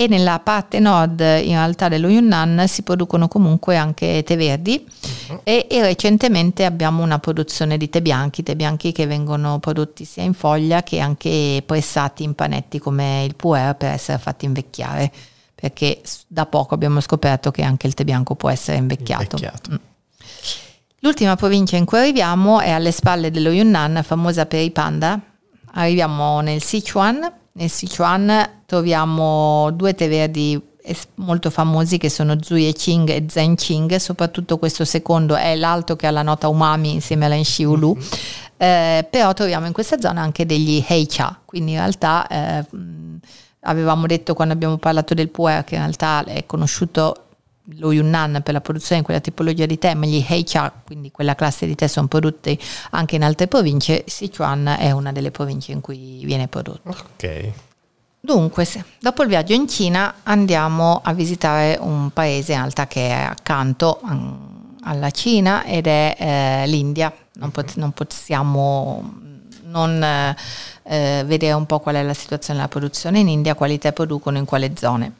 [0.00, 4.82] e nella parte nord in realtà dello Yunnan si producono comunque anche tè verdi
[5.28, 5.40] uh-huh.
[5.44, 10.22] e, e, recentemente abbiamo una produzione di tè bianchi, tè bianchi che vengono prodotti sia
[10.22, 15.12] in foglia che anche pressati in panetti come il puer per essere fatti invecchiare
[15.54, 19.36] perché da poco abbiamo scoperto che anche il tè bianco può essere invecchiato.
[19.36, 19.72] invecchiato.
[19.72, 19.76] Mm.
[21.00, 25.20] L'ultima provincia in cui arriviamo è alle spalle dello Yunnan, famosa per i panda.
[25.72, 30.60] Arriviamo nel Sichuan nel Sichuan troviamo due tè verdi
[31.16, 36.06] molto famosi che sono Zui Qing e Zen Qing, soprattutto questo secondo è l'alto che
[36.06, 37.94] ha la nota umami insieme alla Ulu.
[37.94, 38.08] Mm-hmm.
[38.56, 42.64] Eh, però troviamo in questa zona anche degli Heicha, quindi in realtà eh,
[43.60, 47.26] avevamo detto quando abbiamo parlato del puer che in realtà è conosciuto
[47.76, 51.34] lo Yunnan per la produzione di quella tipologia di tè, ma gli Heicha, quindi quella
[51.34, 52.58] classe di tè, sono prodotti
[52.90, 54.04] anche in altre province.
[54.06, 56.88] Sichuan è una delle province in cui viene prodotto.
[56.88, 57.52] Ok.
[58.22, 58.66] Dunque,
[58.98, 64.00] dopo il viaggio in Cina andiamo a visitare un paese in realtà che è accanto
[64.82, 67.12] alla Cina ed è eh, l'India.
[67.34, 69.28] Non, pot- non, possiamo
[69.62, 73.92] non eh, vedere un po' qual è la situazione della produzione in India, quali tè
[73.92, 75.12] producono in quale zone.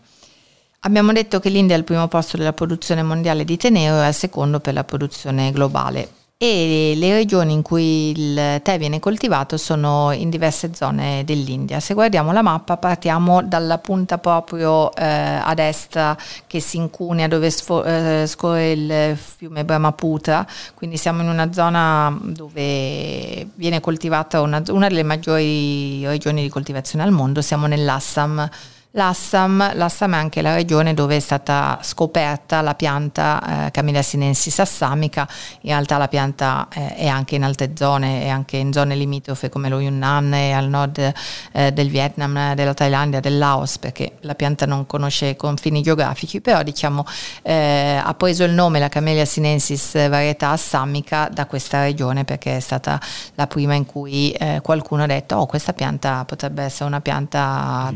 [0.83, 4.15] Abbiamo detto che l'India è al primo posto della produzione mondiale di tenero e al
[4.15, 6.09] secondo per la produzione globale.
[6.39, 11.81] E le regioni in cui il tè viene coltivato sono in diverse zone dell'India.
[11.81, 16.17] Se guardiamo la mappa partiamo dalla punta proprio eh, a destra
[16.47, 22.19] che si incunia dove sfo- eh, scorre il fiume Brahmaputra, quindi siamo in una zona
[22.23, 28.49] dove viene coltivata una, una delle maggiori regioni di coltivazione al mondo, siamo nell'Assam
[28.93, 34.59] L'Assam, l'Assam è anche la regione dove è stata scoperta la pianta eh, Camellia sinensis
[34.59, 35.29] assamica,
[35.61, 39.49] in realtà la pianta eh, è anche in altre zone, è anche in zone limitrofe
[39.49, 41.13] come lo Yunnan e al nord
[41.53, 46.65] eh, del Vietnam, della Thailandia, del Laos, perché la pianta non conosce confini geografici, però
[46.65, 47.05] diciamo
[47.43, 52.61] eh, ha preso il nome la Camellia sinensis varietà assamica da questa regione perché è
[52.61, 53.01] stata
[53.37, 57.93] la prima in cui eh, qualcuno ha detto oh questa pianta potrebbe essere una pianta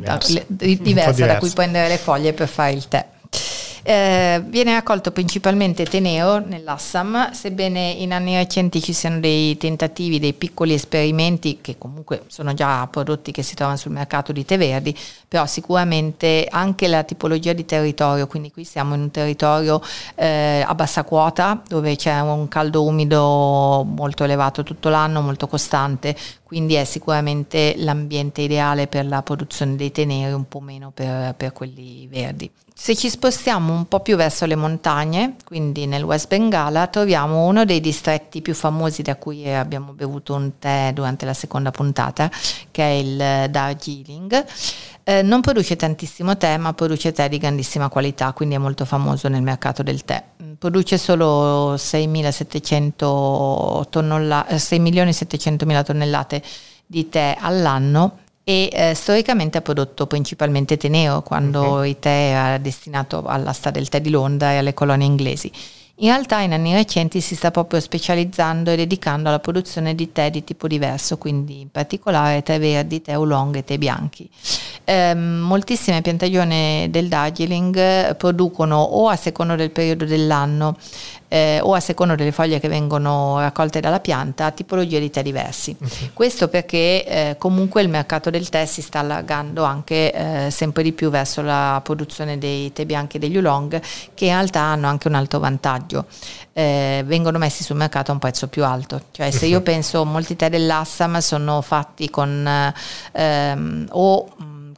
[0.92, 3.04] da, diversa da cui prendere le foglie per fare il tè.
[3.86, 10.32] Eh, viene raccolto principalmente teneo nell'Assam, sebbene in anni recenti ci siano dei tentativi, dei
[10.32, 14.96] piccoli esperimenti che comunque sono già prodotti che si trovano sul mercato di tè verdi,
[15.28, 19.82] però sicuramente anche la tipologia di territorio, quindi qui siamo in un territorio
[20.14, 26.16] eh, a bassa quota dove c'è un caldo umido molto elevato tutto l'anno, molto costante,
[26.42, 31.52] quindi è sicuramente l'ambiente ideale per la produzione dei teneri, un po' meno per, per
[31.52, 32.50] quelli verdi.
[32.76, 37.64] Se ci spostiamo un po' più verso le montagne, quindi nel West Bengala, troviamo uno
[37.64, 42.28] dei distretti più famosi da cui abbiamo bevuto un tè durante la seconda puntata,
[42.72, 44.44] che è il Darjeeling.
[45.04, 49.28] Eh, non produce tantissimo tè, ma produce tè di grandissima qualità, quindi è molto famoso
[49.28, 50.24] nel mercato del tè.
[50.58, 56.42] Produce solo 6.700 tonnola- 6.700.000 tonnellate
[56.86, 61.84] di tè all'anno e eh, storicamente ha prodotto principalmente tè nero quando uh-huh.
[61.84, 65.50] il tè era destinato all'asta del tè di Londra e alle colonie inglesi.
[65.98, 70.28] In realtà in anni recenti si sta proprio specializzando e dedicando alla produzione di tè
[70.28, 74.28] di tipo diverso, quindi in particolare tè verdi, tè oolong e tè bianchi.
[74.82, 80.76] Eh, moltissime piantagioni del Darjeeling producono o a secondo del periodo dell'anno
[81.34, 85.74] eh, o a seconda delle foglie che vengono raccolte dalla pianta, tipologie di tè diversi.
[85.76, 86.12] Uh-huh.
[86.12, 90.92] Questo perché eh, comunque il mercato del tè si sta allargando anche eh, sempre di
[90.92, 93.82] più verso la produzione dei tè bianchi e degli oolong,
[94.14, 96.06] che in realtà hanno anche un alto vantaggio.
[96.52, 99.06] Eh, vengono messi sul mercato a un prezzo più alto.
[99.10, 102.72] Cioè se io penso molti tè dell'Assam sono fatti con
[103.12, 104.28] ehm, o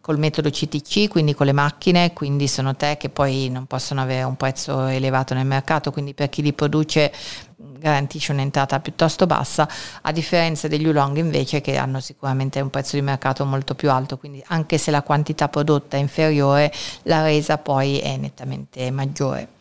[0.07, 4.23] col metodo CTC, quindi con le macchine, quindi sono tè che poi non possono avere
[4.23, 7.13] un prezzo elevato nel mercato, quindi per chi li produce
[7.57, 9.69] garantisce un'entrata piuttosto bassa,
[10.03, 14.17] a differenza degli Oolong invece che hanno sicuramente un prezzo di mercato molto più alto,
[14.17, 19.55] quindi anche se la quantità prodotta è inferiore, la resa poi è nettamente maggiore.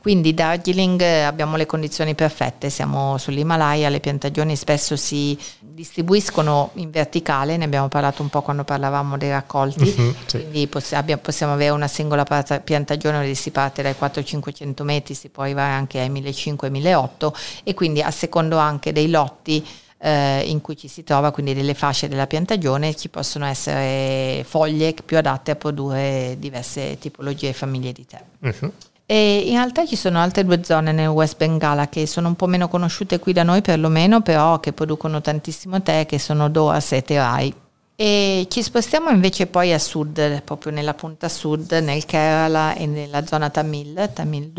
[0.00, 6.90] Quindi Darjeeling eh, abbiamo le condizioni perfette, siamo sull'Himalaya, le piantagioni spesso si distribuiscono in
[6.90, 10.38] verticale, ne abbiamo parlato un po' quando parlavamo dei raccolti, uh-huh, sì.
[10.38, 15.72] quindi possiamo avere una singola piantagione dove si parte dai 400-500 metri, si può arrivare
[15.72, 17.32] anche ai 1500-1800
[17.64, 19.66] e quindi a secondo anche dei lotti
[20.02, 24.94] eh, in cui ci si trova, quindi delle fasce della piantagione, ci possono essere foglie
[25.04, 28.22] più adatte a produrre diverse tipologie e famiglie di tè.
[28.40, 28.72] Uh-huh.
[29.10, 32.46] E in realtà ci sono altre due zone nel West Bengala che sono un po'
[32.46, 37.02] meno conosciute qui da noi perlomeno, però che producono tantissimo tè, che sono Doas e
[37.02, 37.54] Terai.
[37.96, 43.26] E ci spostiamo invece poi a sud, proprio nella punta sud, nel Kerala e nella
[43.26, 44.52] zona Tamil, Tamil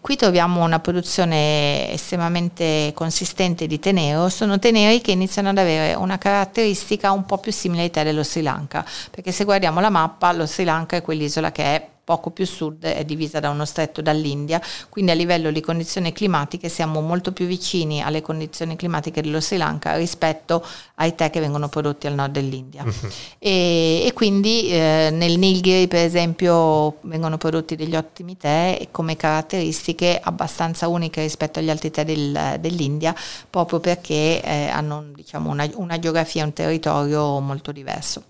[0.00, 4.28] Qui troviamo una produzione estremamente consistente di tenero.
[4.30, 8.24] Sono teneri che iniziano ad avere una caratteristica un po' più simile ai tè dello
[8.24, 12.30] Sri Lanka, perché se guardiamo la mappa, lo Sri Lanka è quell'isola che è poco
[12.30, 17.00] più sud è divisa da uno stretto dall'India, quindi a livello di condizioni climatiche siamo
[17.00, 22.06] molto più vicini alle condizioni climatiche dello Sri Lanka rispetto ai tè che vengono prodotti
[22.06, 22.84] al nord dell'India.
[22.84, 23.10] Uh-huh.
[23.40, 30.20] E, e, quindi eh, nel Nilgiri per esempio vengono prodotti degli ottimi tè come caratteristiche
[30.22, 33.16] abbastanza uniche rispetto agli altri tè del, dell'India,
[33.50, 38.22] proprio perché eh, hanno diciamo, una, una geografia, un territorio molto diverso.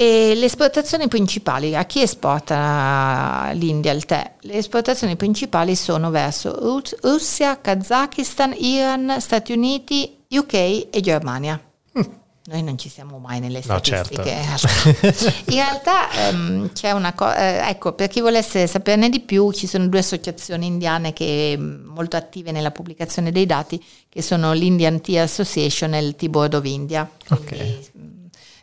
[0.00, 4.32] E le esportazioni principali, a chi esporta l'India il tè?
[4.40, 6.58] Le esportazioni principali sono verso
[7.02, 11.60] Russia, Kazakistan, Iran, Stati Uniti, UK e Germania.
[11.98, 12.02] Mm.
[12.46, 14.36] Noi non ci siamo mai nelle statistiche.
[14.48, 15.34] No, certo.
[15.52, 19.66] In realtà um, c'è una cosa, eh, ecco, per chi volesse saperne di più, ci
[19.66, 23.78] sono due associazioni indiane che mm, molto attive nella pubblicazione dei dati,
[24.08, 27.06] che sono l'Indian Tea Association e il Tea Board of India.
[27.26, 27.89] Quindi, okay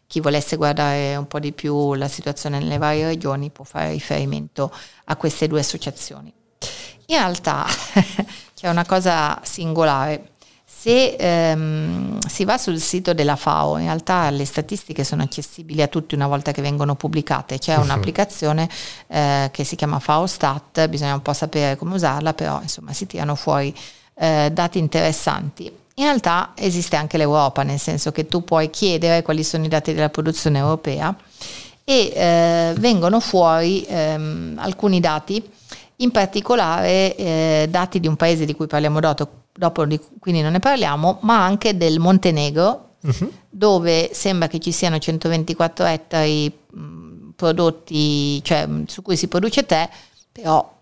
[0.07, 4.73] chi volesse guardare un po' di più la situazione nelle varie regioni può fare riferimento
[5.05, 6.33] a queste due associazioni.
[7.07, 7.65] In realtà
[8.55, 10.31] c'è una cosa singolare.
[10.65, 15.87] Se ehm, si va sul sito della FAO, in realtà le statistiche sono accessibili a
[15.87, 17.57] tutti una volta che vengono pubblicate.
[17.57, 17.83] C'è uh-huh.
[17.83, 18.69] un'applicazione
[19.07, 23.07] eh, che si chiama FAO Stat, bisogna un po' sapere come usarla, però insomma si
[23.07, 23.75] tirano fuori
[24.15, 29.43] eh, dati interessanti in realtà esiste anche l'Europa, nel senso che tu puoi chiedere quali
[29.43, 31.15] sono i dati della produzione europea
[31.83, 35.41] e eh, vengono fuori ehm, alcuni dati,
[35.97, 40.51] in particolare eh, dati di un paese di cui parliamo dopo, dopo di, quindi non
[40.51, 43.31] ne parliamo, ma anche del Montenegro, uh-huh.
[43.49, 49.89] dove sembra che ci siano 124 ettari mh, prodotti, cioè su cui si produce tè,
[50.31, 50.75] però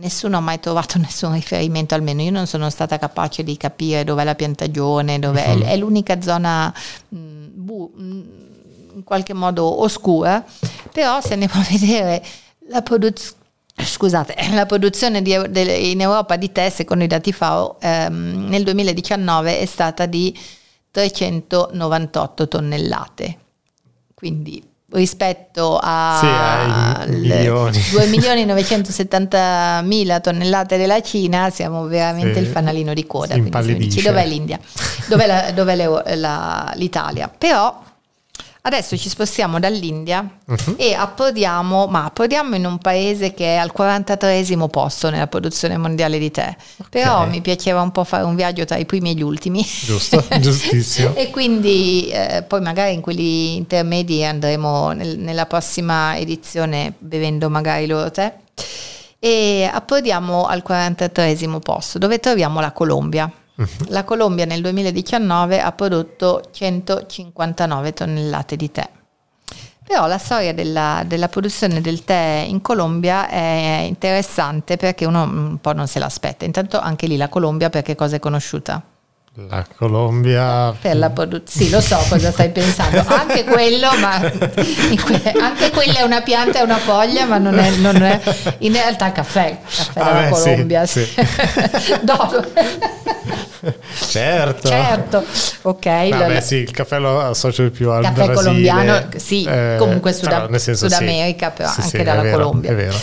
[0.00, 4.24] nessuno ha mai trovato nessun riferimento, almeno io non sono stata capace di capire dov'è
[4.24, 5.62] la piantagione, dov'è, uh-huh.
[5.62, 6.72] è l'unica zona
[7.08, 7.18] mh,
[7.52, 8.02] bu, mh,
[8.94, 10.44] in qualche modo oscura,
[10.92, 12.24] però se andiamo a vedere
[12.68, 13.44] la produzione
[13.78, 18.64] Scusate, la produzione di, de, in Europa di tè, secondo i dati FAO, ehm, nel
[18.64, 20.36] 2019 è stata di
[20.90, 23.38] 398 tonnellate.
[24.14, 24.62] Quindi
[24.92, 27.10] rispetto a sì,
[27.90, 28.44] 2 milioni.
[28.44, 34.24] 970 mila tonnellate della Cina siamo veramente sì, il fanalino di coda quindi dici dov'è
[34.26, 34.58] l'India?
[35.08, 35.74] Dov'è, la, dov'è
[36.14, 37.30] la, l'Italia?
[37.36, 37.82] Però
[38.66, 40.74] Adesso ci spostiamo dall'India uh-huh.
[40.76, 46.18] e approdiamo, ma approdiamo in un paese che è al 43 posto nella produzione mondiale
[46.18, 46.52] di tè.
[46.78, 46.88] Okay.
[46.90, 49.64] Però mi piaceva un po' fare un viaggio tra i primi e gli ultimi.
[49.64, 51.14] Giusto, giustissimo.
[51.14, 57.84] e quindi eh, poi magari in quelli intermedi andremo nel, nella prossima edizione bevendo magari
[57.84, 58.34] il loro tè.
[59.20, 63.30] E approdiamo al 43 posto dove troviamo la Colombia.
[63.56, 63.68] Mhm.
[63.88, 68.88] La Colombia nel 2019 ha prodotto 159 tonnellate di tè.
[69.86, 75.58] Però la storia della, della, produzione del tè in Colombia è interessante perché uno un
[75.60, 76.44] po' non se l'aspetta.
[76.44, 78.82] Intanto anche lì la Colombia perché cosa è conosciuta?
[79.48, 80.72] La Colombia.
[80.80, 81.66] Per la produzione.
[81.66, 83.04] Sì, lo so cosa stai pensando.
[83.06, 87.70] Anche quello, ma que- anche quella è una pianta e una foglia, ma non è,
[87.76, 88.18] non è
[88.60, 90.86] in realtà caffè, caffè ah della beh, Colombia.
[90.86, 92.00] Sì, sì.
[94.08, 94.68] certo.
[94.68, 95.24] Certo,
[95.62, 95.86] ok.
[95.86, 98.34] No, beh, sì, il caffè lo associo di più al caffè Brasile.
[98.34, 102.36] colombiano, sì, eh, comunque Sud, senso, Sud America, però sì, anche sì, dalla è vero,
[102.36, 102.70] Colombia.
[102.70, 102.96] È vero.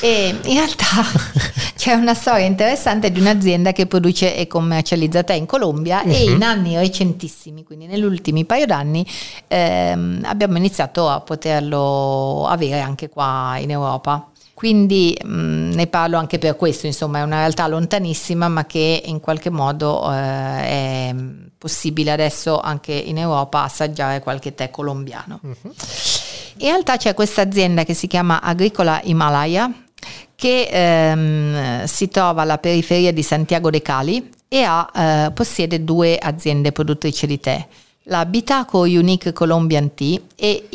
[0.00, 0.86] E in realtà
[1.74, 6.12] c'è una storia interessante di un'azienda che produce e commercializza tè in Colombia uh-huh.
[6.12, 9.04] e in anni recentissimi, quindi negli ultimi paio d'anni,
[9.48, 14.30] ehm, abbiamo iniziato a poterlo avere anche qua in Europa.
[14.58, 19.20] Quindi mh, ne parlo anche per questo, insomma è una realtà lontanissima ma che in
[19.20, 21.14] qualche modo eh, è
[21.56, 25.38] possibile adesso anche in Europa assaggiare qualche tè colombiano.
[25.44, 25.72] Uh-huh.
[26.56, 29.72] In realtà c'è questa azienda che si chiama Agricola Himalaya
[30.34, 36.18] che ehm, si trova alla periferia di Santiago de Cali e ha, eh, possiede due
[36.18, 37.64] aziende produttrici di tè,
[38.06, 40.66] la Bitaco Unique Colombian Tea e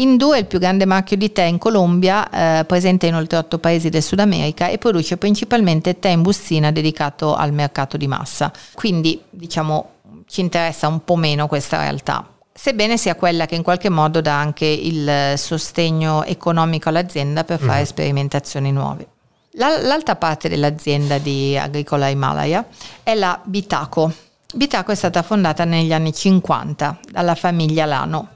[0.00, 3.58] Indu è il più grande marchio di tè in Colombia, eh, presente in oltre 8
[3.58, 8.50] paesi del Sud America e produce principalmente tè in bustina dedicato al mercato di massa.
[8.72, 9.90] Quindi, diciamo,
[10.26, 12.26] ci interessa un po' meno questa realtà.
[12.50, 17.82] Sebbene sia quella che in qualche modo dà anche il sostegno economico all'azienda per fare
[17.82, 17.84] mm.
[17.84, 19.06] sperimentazioni nuove.
[19.52, 22.66] l'altra parte dell'azienda di Agricola Himalaya
[23.02, 24.12] è la Bitaco.
[24.52, 28.30] Bitaco è stata fondata negli anni 50 dalla famiglia Lano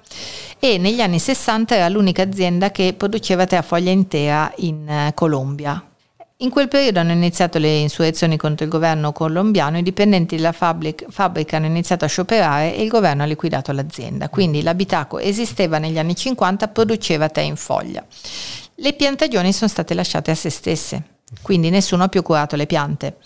[0.61, 5.13] e negli anni 60 era l'unica azienda che produceva tè a foglia intera in eh,
[5.15, 5.85] Colombia.
[6.39, 11.07] In quel periodo hanno iniziato le insurrezioni contro il governo colombiano, i dipendenti della fabbrica,
[11.09, 14.29] fabbrica hanno iniziato a scioperare e il governo ha liquidato l'azienda.
[14.29, 18.05] Quindi l'abitaco esisteva negli anni 50, produceva tè in foglia.
[18.77, 21.03] Le piantagioni sono state lasciate a se stesse,
[21.43, 23.17] quindi nessuno ha più curato le piante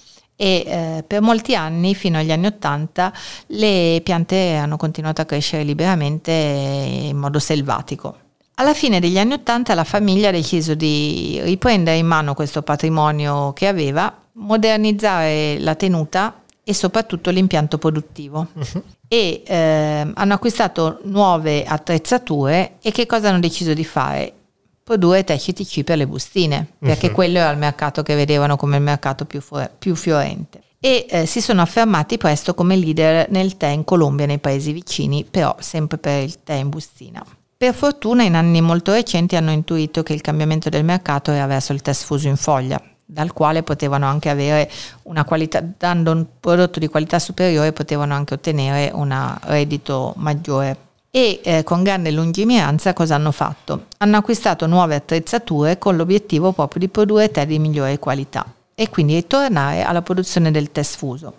[0.40, 3.12] e eh, per molti anni, fino agli anni Ottanta,
[3.46, 8.16] le piante hanno continuato a crescere liberamente in modo selvatico.
[8.54, 13.52] Alla fine degli anni Ottanta la famiglia ha deciso di riprendere in mano questo patrimonio
[13.52, 18.46] che aveva, modernizzare la tenuta e soprattutto l'impianto produttivo.
[18.52, 18.82] Uh-huh.
[19.08, 24.34] E eh, hanno acquistato nuove attrezzature e che cosa hanno deciso di fare?
[24.88, 27.12] Produrre tè CTC per le bustine, perché uh-huh.
[27.12, 30.62] quello era il mercato che vedevano come il mercato più, fu- più fiorente.
[30.80, 34.72] E eh, si sono affermati presto come leader nel tè in Colombia e nei paesi
[34.72, 37.22] vicini, però sempre per il tè in bustina.
[37.54, 41.74] Per fortuna in anni molto recenti hanno intuito che il cambiamento del mercato era verso
[41.74, 44.70] il tè sfuso in foglia, dal quale potevano anche avere
[45.02, 51.40] una qualità, dando un prodotto di qualità superiore, potevano anche ottenere un reddito maggiore e
[51.42, 53.86] eh, con grande lungimiranza cosa hanno fatto?
[53.98, 58.44] Hanno acquistato nuove attrezzature con l'obiettivo proprio di produrre tè di migliore qualità
[58.74, 61.34] e quindi ritornare alla produzione del tè sfuso.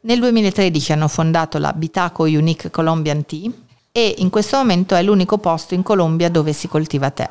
[0.00, 3.50] Nel 2013 hanno fondato la Bitaco Unique Colombian Tea
[3.92, 7.28] e in questo momento è l'unico posto in Colombia dove si coltiva tè.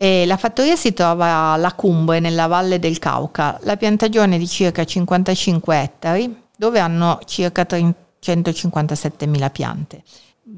[0.00, 4.46] E la fattoria si trova a La Cumbre, nella valle del Cauca, la piantagione di
[4.46, 10.02] circa 55 ettari, dove hanno circa 157.000 piante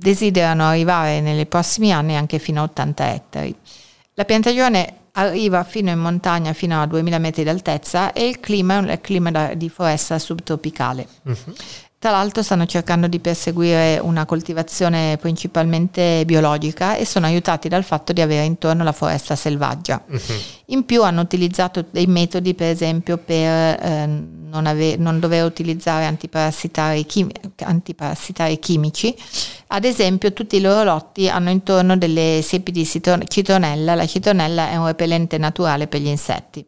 [0.01, 3.55] desiderano arrivare nei prossimi anni anche fino a 80 ettari.
[4.15, 8.79] La piantagione arriva fino in montagna, fino a 2000 metri d'altezza e il clima è
[8.79, 11.07] un clima di foresta subtropicale.
[11.25, 11.55] Uh-huh.
[12.01, 18.15] Tra l'altro stanno cercando di perseguire una coltivazione principalmente biologica e sono aiutati dal fatto
[18.15, 20.03] di avere intorno la foresta selvaggia.
[20.09, 20.19] Uh-huh.
[20.69, 26.07] In più hanno utilizzato dei metodi per esempio per eh, non, ave- non, dover utilizzare
[26.07, 29.15] antiparassitari, chim- antiparassitari, chimici.
[29.67, 33.95] Ad esempio tutti i loro lotti hanno intorno delle siepi di citronella.
[33.95, 36.67] La citronella è un repellente naturale per gli insetti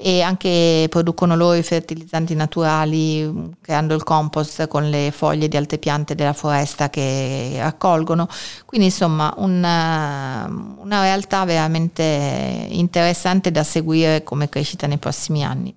[0.00, 5.78] e anche producono loro i fertilizzanti naturali creando il compost con le foglie di altre
[5.78, 8.26] piante della foresta che raccolgono.
[8.64, 10.46] Quindi insomma una,
[10.78, 15.72] una realtà veramente interessante da seguire come crescita nei prossimi anni.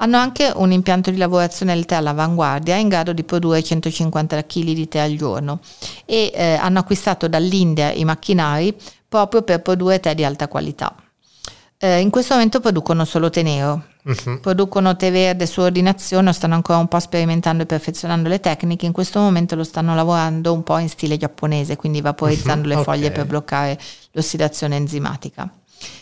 [0.00, 4.62] Hanno anche un impianto di lavorazione del tè all'avanguardia in grado di produrre 150 kg
[4.62, 5.58] di tè al giorno
[6.04, 8.76] e eh, hanno acquistato dall'India i macchinari
[9.08, 10.94] proprio per produrre tè di alta qualità.
[11.80, 14.40] Eh, in questo momento producono solo tè nero, uh-huh.
[14.40, 18.92] producono tè verde su ordinazione, stanno ancora un po' sperimentando e perfezionando le tecniche, in
[18.92, 22.76] questo momento lo stanno lavorando un po' in stile giapponese, quindi vaporizzando uh-huh.
[22.76, 23.16] le foglie okay.
[23.16, 23.78] per bloccare
[24.12, 25.50] l'ossidazione enzimatica.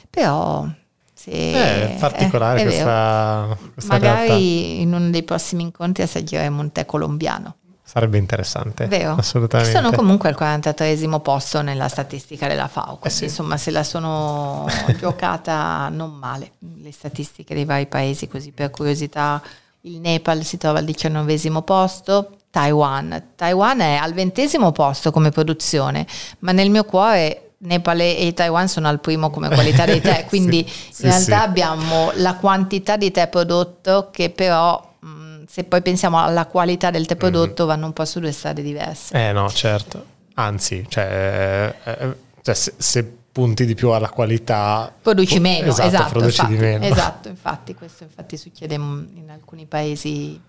[0.08, 0.66] Però
[1.12, 4.34] sì, eh, è particolare è, è questa, questa, Magari realtà.
[4.82, 7.56] in uno dei prossimi incontri assaggeremo un tè colombiano.
[7.96, 8.86] Sarebbe interessante.
[8.86, 9.14] Vero.
[9.18, 9.72] Assolutamente.
[9.72, 13.24] Sono comunque al 43 posto nella statistica della FAO, quindi Eh sì.
[13.24, 14.66] insomma se la sono
[15.00, 16.52] giocata non male.
[16.82, 19.42] Le statistiche dei vari paesi, così per curiosità,
[19.82, 23.30] il Nepal si trova al 19 posto, Taiwan.
[23.34, 26.06] Taiwan è al 20 posto come produzione,
[26.40, 30.66] ma nel mio cuore Nepal e Taiwan sono al primo come qualità dei tè, quindi
[30.68, 34.95] Sì, in sì, realtà abbiamo la quantità di tè prodotto che però
[35.46, 39.14] se poi pensiamo alla qualità del tè prodotto vanno un po' su due strade diverse.
[39.14, 40.14] Eh no, certo.
[40.34, 44.90] Anzi, cioè, eh, eh, cioè, se, se punti di più alla qualità...
[45.02, 46.84] Produci meno, esatto, esatto, produci infatti, di meno.
[46.86, 50.40] esatto, infatti questo infatti succede in alcuni paesi,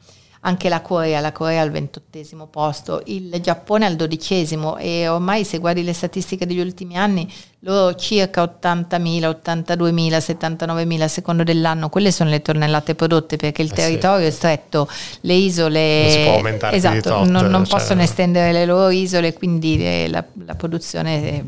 [0.41, 5.57] anche la Corea, la Corea al ventottesimo posto, il Giappone al dodicesimo e ormai se
[5.57, 7.29] guardi le statistiche degli ultimi anni,
[7.61, 13.69] loro circa 80.000, 82.000, 79.000 a secondo dell'anno, quelle sono le tonnellate prodotte perché il
[13.71, 13.81] Eh sì.
[13.81, 14.87] territorio è stretto,
[15.21, 16.01] le isole...
[16.03, 16.23] Non si
[16.59, 20.55] può esatto, tot, non, non cioè- possono estendere le loro isole, quindi eh, la, la
[20.55, 21.33] produzione...
[21.33, 21.43] eh,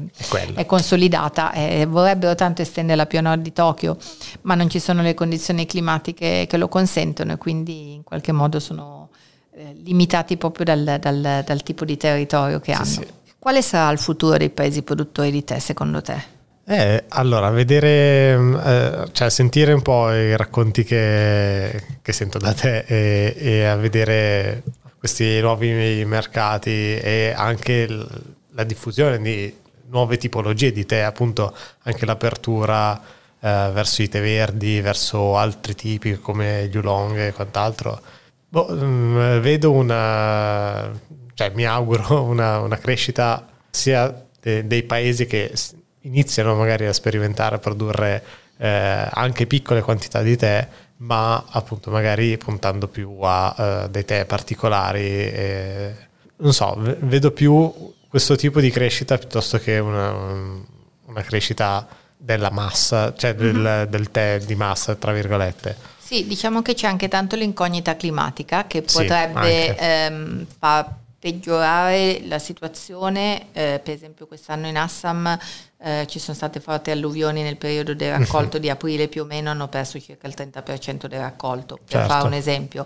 [0.53, 3.95] È è consolidata e vorrebbero tanto estenderla più a nord di Tokyo,
[4.41, 8.59] ma non ci sono le condizioni climatiche che lo consentono e quindi in qualche modo
[8.59, 9.09] sono
[9.53, 12.85] eh, limitati proprio dal, dal- dal tipo di territorio che hanno.
[12.85, 13.05] sì.
[13.39, 16.23] Quale sarà il futuro dei paesi produttori di tè secondo te?
[16.71, 22.53] Eh, allora, vedere, mh, eh, cioè sentire un po' i racconti che, che sento da
[22.53, 24.61] te e, e a vedere
[24.99, 28.07] questi nuovi mercati e anche l-
[28.51, 29.51] la diffusione di
[29.87, 32.95] nuove tipologie di tè, appunto anche l'apertura
[33.39, 37.99] eh, verso i tè verdi, verso altri tipi come gli oolong e quant'altro.
[38.47, 40.91] Boh, mh, vedo una,
[41.39, 45.53] cioè mi auguro una, una crescita sia de- dei paesi che
[46.01, 48.23] iniziano magari a sperimentare, a produrre
[48.57, 50.67] eh, anche piccole quantità di tè,
[50.97, 54.99] ma appunto magari puntando più a eh, dei tè particolari.
[55.01, 55.95] e-
[56.41, 57.71] non so, vedo più
[58.09, 61.87] questo tipo di crescita piuttosto che una, una crescita
[62.17, 65.75] della massa, cioè del, del tè di massa, tra virgolette.
[65.99, 69.77] Sì, diciamo che c'è anche tanto l'incognita climatica che Sì, potrebbe anche.
[69.77, 73.47] ehm, far peggiorare la situazione.
[73.51, 75.37] Eh, per esempio quest'anno in Assam
[75.81, 79.49] eh, ci sono state forti alluvioni nel periodo del raccolto di aprile più o meno,
[79.49, 82.07] hanno perso circa il 30% del raccolto, per Certo.
[82.07, 82.85] fare un esempio.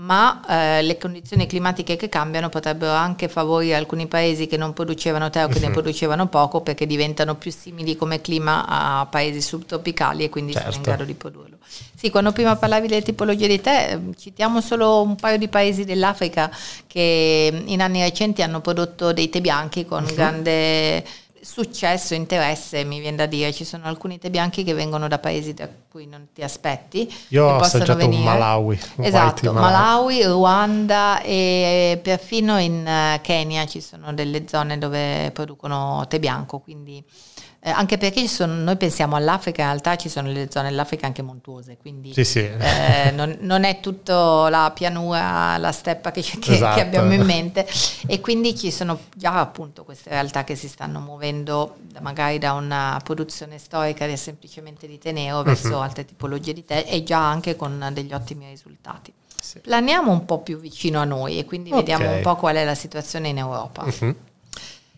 [0.00, 5.28] Ma eh, le condizioni climatiche che cambiano potrebbero anche favorire alcuni paesi che non producevano
[5.28, 10.24] tè o che ne producevano poco perché diventano più simili come clima a paesi subtropicali
[10.24, 10.88] e quindi sono in Certo.
[10.88, 11.58] grado di produrlo.
[11.94, 15.84] Sì, quando prima parlavi delle tipologie di tè, ehm, citiamo solo un paio di paesi
[15.84, 16.50] dell'Africa
[16.86, 20.14] che in anni recenti hanno prodotto dei tè bianchi con Mhm.
[20.14, 21.04] grande
[21.42, 23.52] successo, interesse, mi viene da dire.
[23.52, 27.12] Ci sono alcuni tè bianchi che vengono da paesi da cui non ti aspetti.
[27.28, 28.24] Io ho assaggiato un venire.
[28.24, 28.80] Malawi.
[29.00, 36.04] Esatto, white Malawi, Ruanda e perfino in eh, Kenya ci sono delle zone dove producono
[36.08, 37.02] tè bianco, quindi
[37.62, 41.04] eh, anche perché ci sono- noi pensiamo all'Africa, in realtà ci sono le zone dell'Africa
[41.06, 42.38] anche montuose, quindi Sì, sì.
[42.38, 46.80] eh, non, non è tutto la pianura, la steppa che, che- che Esatto.
[46.80, 47.66] abbiamo in mente
[48.06, 52.98] e quindi ci sono già appunto queste realtà che si stanno muovendo magari da una
[53.04, 55.74] produzione storica di- semplicemente di tè nero verso Mhm.
[55.82, 59.12] altre tipologie di tè e già anche con degli ottimi risultati.
[59.38, 59.58] Sì.
[59.60, 61.76] Planiamo un po' più vicino a noi e quindi Ok.
[61.76, 63.84] vediamo un po' qual è la situazione in Europa.
[63.84, 64.16] Mhm.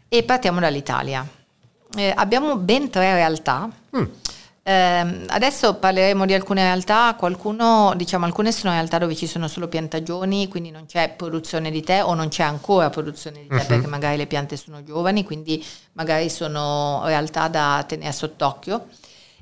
[0.08, 1.26] E partiamo dall'Italia.
[1.96, 3.68] Eh, abbiamo ben tre realtà.
[3.96, 4.04] Mm.
[4.64, 9.66] Ehm, adesso parleremo di alcune realtà, qualcuno, diciamo, alcune sono realtà dove ci sono solo
[9.66, 13.66] piantagioni, quindi non c'è produzione di tè o non c'è ancora produzione di tè Mhm.
[13.66, 15.64] perché magari le piante sono giovani, quindi
[15.94, 18.86] magari sono realtà da tenere sott'occhio.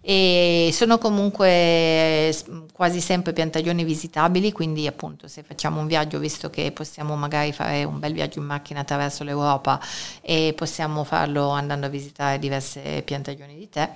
[0.03, 2.35] E sono comunque eh,
[2.73, 7.85] quasi sempre piantagioni visitabili, quindi appunto se facciamo un viaggio, visto che possiamo magari fare
[7.85, 9.79] un bel viaggio in macchina attraverso l'Europa
[10.23, 13.93] e possiamo farlo andando a visitare diverse piantagioni di tè,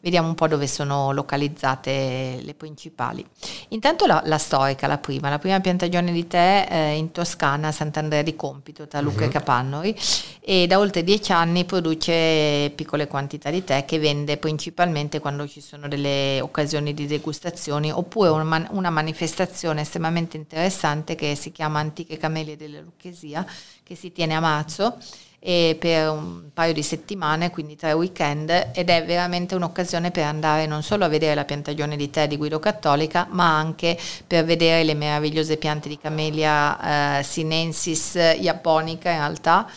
[0.00, 3.24] vediamo un po' dove sono localizzate le principali.
[3.68, 8.20] Intanto la, la storica, la prima, la prima piantagione di tè eh, in Toscana, Sant'Andrea
[8.20, 9.96] di Compito, tra Lucca e Capannori,
[10.40, 15.60] e da oltre dieci anni produce piccole quantità di tè che vende principalmente quando ci
[15.60, 22.16] sono delle occasioni di degustazioni oppure una, una manifestazione estremamente interessante che si chiama Antiche
[22.16, 23.46] Camelie della Lucchesia
[23.82, 24.98] che si tiene a marzo
[25.38, 30.66] e per un paio di settimane, quindi tre weekend, ed è veramente un'occasione per andare
[30.66, 34.82] non solo a vedere la piantagione di tè di Guido Cattolica, ma anche per vedere
[34.82, 39.70] le meravigliose piante di Camellia eh, sinensis japonica in realtà,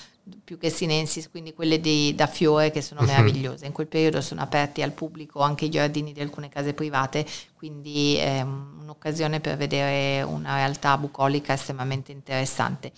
[0.50, 3.08] più che sinensis, quindi quelle di, da fiore che sono mhm.
[3.08, 3.68] meravigliose.
[3.68, 7.24] In quel periodo sono aperti al pubblico anche i giardini di alcune case private,
[7.54, 12.91] quindi è un'occasione per vedere una realtà bucolica estremamente interessante.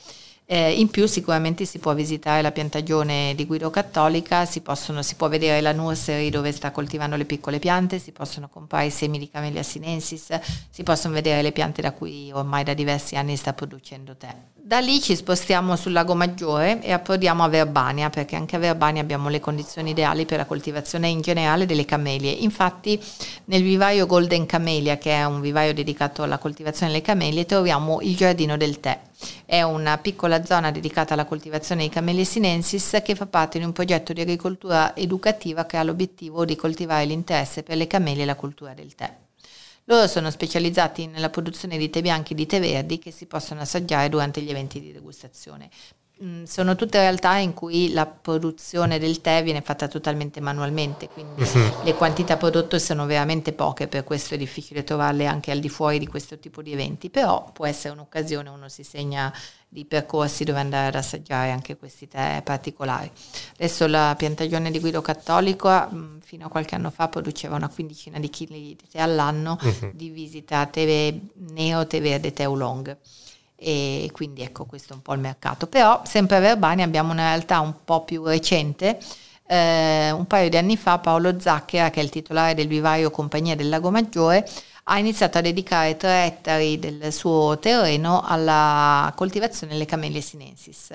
[0.45, 5.15] Eh, in più sicuramente si può visitare la piantagione di Guido Cattolica, si, possono, si,
[5.15, 9.19] può vedere la nursery dove sta coltivando le piccole piante, si possono comprare i semi
[9.19, 10.39] di Camellia sinensis,
[10.69, 14.33] si possono vedere le piante da cui ormai da diversi anni sta producendo tè.
[14.71, 19.01] Da lì ci spostiamo sul lago Maggiore e approdiamo a Verbania, perché anche a Verbania
[19.01, 22.31] abbiamo le condizioni ideali per la coltivazione in generale delle camelie.
[22.31, 22.97] Infatti
[23.47, 28.15] nel vivaio Golden Camellia, che è un vivaio dedicato alla coltivazione delle camelie, troviamo il
[28.15, 28.97] giardino del tè.
[29.45, 33.73] È una piccola zona dedicata alla coltivazione dei camelli sinensis che fa parte di un
[33.73, 38.35] progetto di agricoltura educativa che ha l'obiettivo di coltivare l'interesse per le camelie e la
[38.35, 39.30] cultura del tè.
[39.85, 43.61] Loro sono specializzati nella produzione di tè bianchi e di tè verdi che si possono
[43.61, 45.69] assaggiare durante gli eventi di degustazione.
[46.23, 51.41] Mm, sono tutte realtà in cui la produzione del tè viene fatta totalmente manualmente, quindi
[51.41, 51.83] uh-huh.
[51.83, 55.97] le quantità prodotte sono veramente poche, per questo è difficile trovarle anche al di fuori
[55.97, 59.33] di questo tipo di eventi, però può essere un'occasione, uno si segna
[59.67, 63.09] di percorsi dove andare ad assaggiare anche questi tè particolari.
[63.53, 68.19] Adesso la piantagione di Guido Cattolico mm, fino a qualche anno fa produceva una quindicina
[68.19, 69.89] di chili di tè all'anno, uh-huh.
[69.95, 72.95] divisi tra tè nero, tè verde, tè oolong
[73.61, 75.67] e quindi ecco questo è un po' il mercato.
[75.67, 78.97] Però sempre a Verbani abbiamo una realtà un po' più recente,
[79.45, 83.55] eh, un paio di anni fa Paolo Zacchera, che è il titolare del vivaio Compagnia
[83.55, 84.49] del Lago Maggiore,
[84.85, 90.89] ha iniziato a dedicare tre ettari del suo terreno alla coltivazione delle camellie sinensis.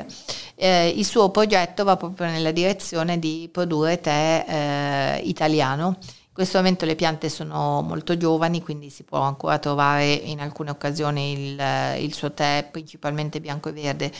[0.57, 5.99] Eh, il suo progetto va proprio nella direzione di produrre tè eh, italiano
[6.37, 10.69] in questo momento le piante sono molto giovani, quindi si può ancora trovare in alcune
[10.69, 11.63] occasioni il,
[12.03, 14.13] il suo tè, principalmente bianco e verde,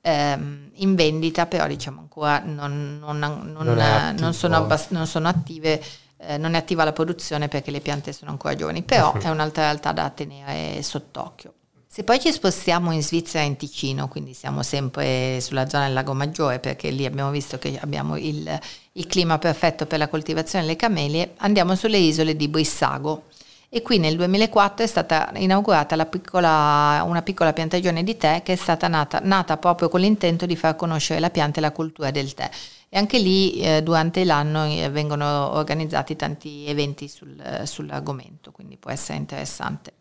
[0.00, 5.82] ehm, in vendita, però diciamo ancora non, non, non, non sono, abbast- sono, attive,
[6.18, 9.64] eh, non è attiva la produzione perché le piante sono ancora giovani, però è un'altra
[9.64, 11.54] realtà da tenere sott'occhio.
[11.94, 16.12] Se poi ci spostiamo in Svizzera in Ticino, quindi siamo sempre sulla zona del Lago
[16.12, 18.58] Maggiore, perché lì abbiamo visto che abbiamo il,
[18.94, 23.26] il clima perfetto per la coltivazione delle camelie, andiamo sulle isole di Brissago.
[23.68, 28.56] E qui nel 2004 è stata inaugurata piccola, una piccola piantagione di tè che è
[28.56, 32.34] stata nata, nata, proprio con l'intento di far conoscere la pianta e la cultura del
[32.34, 32.50] tè.
[32.88, 38.90] E anche lì eh, durante l'anno eh, vengono organizzati tanti eventi sul, sull'argomento, quindi può
[38.90, 39.92] essere interessante.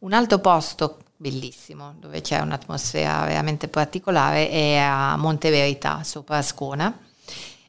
[0.00, 6.96] Un altro posto bellissimo, dove c'è un'atmosfera veramente particolare, è a Monte Verità, sopra Ascona.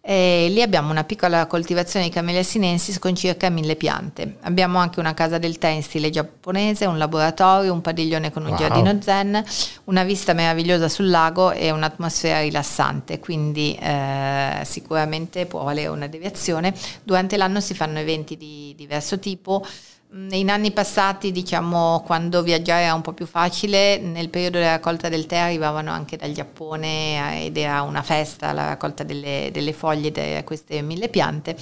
[0.02, 4.38] E lì abbiamo una piccola coltivazione di Camellia sinensis con circa mille piante.
[4.42, 8.50] Abbiamo anche una casa del tè in stile giapponese, un laboratorio, un padiglione con un
[8.50, 8.58] wow.
[8.58, 9.44] giardino zen,
[9.86, 16.74] una vista meravigliosa sul lago e un'atmosfera rilassante, quindi eh, sicuramente può valere una deviazione.
[17.04, 19.64] Durante l'anno si fanno eventi di diverso tipo,
[20.12, 25.08] in anni passati, diciamo, quando viaggiare era un po' più facile, nel periodo della raccolta
[25.08, 29.72] del tè arrivavano anche dal Giappone eh, ed era una festa la raccolta delle, delle
[29.72, 31.56] foglie di queste mille piante.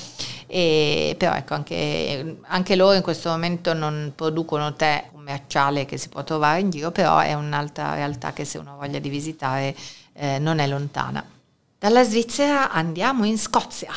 [0.48, 6.08] E, però ecco, anche, anche, loro in questo momento non producono tè commerciale che si
[6.08, 9.76] può trovare in giro, però è un'altra realtà che se uno ha voglia di visitare
[10.14, 11.22] eh, non è lontana.
[11.78, 13.92] Dalla Svizzera andiamo in Scozia.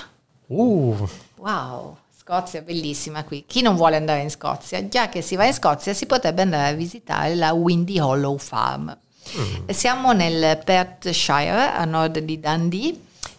[0.47, 1.09] Uh.
[1.37, 2.00] Wow!
[2.31, 3.43] Scozia bellissima qui.
[3.45, 4.87] Chi non vuole andare in Scozia?
[4.87, 8.97] Già che si va in Scozia si potrebbe andare a visitare la Windy Hollow Farm.
[9.37, 9.69] Mm.
[9.71, 12.95] Siamo nel Perthshire, a nord di Dundee.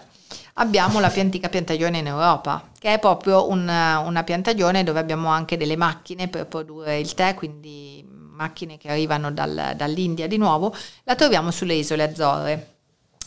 [0.55, 5.29] Abbiamo la più antica piantagione in Europa, che è proprio una, una piantagione dove abbiamo
[5.29, 10.75] anche delle macchine per produrre il tè, quindi macchine che arrivano dal, dall'India di nuovo.
[11.05, 12.78] La troviamo sulle isole Azzorre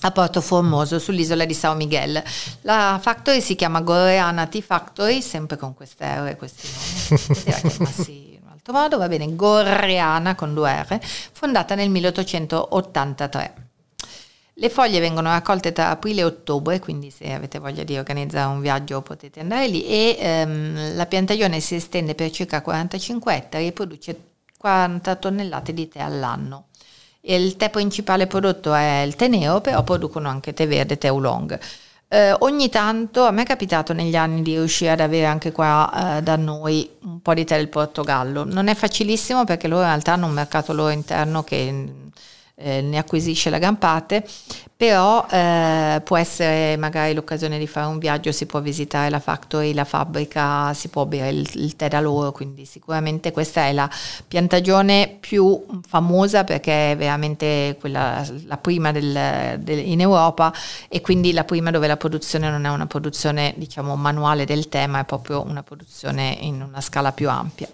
[0.01, 2.21] a Porto Formoso sull'isola di Sao Miguel.
[2.61, 8.31] La factory si chiama Goreana Tea Factory, sempre con queste R e questi nomi.
[8.35, 13.69] In un altro modo, va bene, Goreana con due R, fondata nel 1883.
[14.55, 18.59] Le foglie vengono raccolte tra aprile e ottobre, quindi se avete voglia di organizzare un
[18.59, 23.71] viaggio potete andare lì e ehm, la piantagione si estende per circa 45 ettari e
[23.71, 24.21] produce
[24.57, 26.67] 40 tonnellate di tè all'anno.
[27.21, 31.59] Il tè principale prodotto è il tè nero, però producono anche tè verde, tè oolong.
[32.07, 36.17] Eh, ogni tanto a me è capitato negli anni di riuscire ad avere anche qua
[36.17, 38.43] eh, da noi un po' di tè del Portogallo.
[38.43, 41.85] Non è facilissimo perché loro in realtà hanno un mercato loro interno che
[42.55, 44.23] eh, ne acquisisce la gran parte,
[44.75, 49.73] però eh, può essere magari l'occasione di fare un viaggio, si può visitare la factory,
[49.73, 53.89] la fabbrica, si può bere il, il tè da loro, quindi sicuramente questa è la
[54.27, 60.51] piantagione più famosa perché è veramente quella, la prima del, del, in Europa
[60.89, 64.87] e quindi la prima dove la produzione non è una produzione diciamo manuale del tè,
[64.87, 67.67] ma è proprio una produzione in una scala più ampia.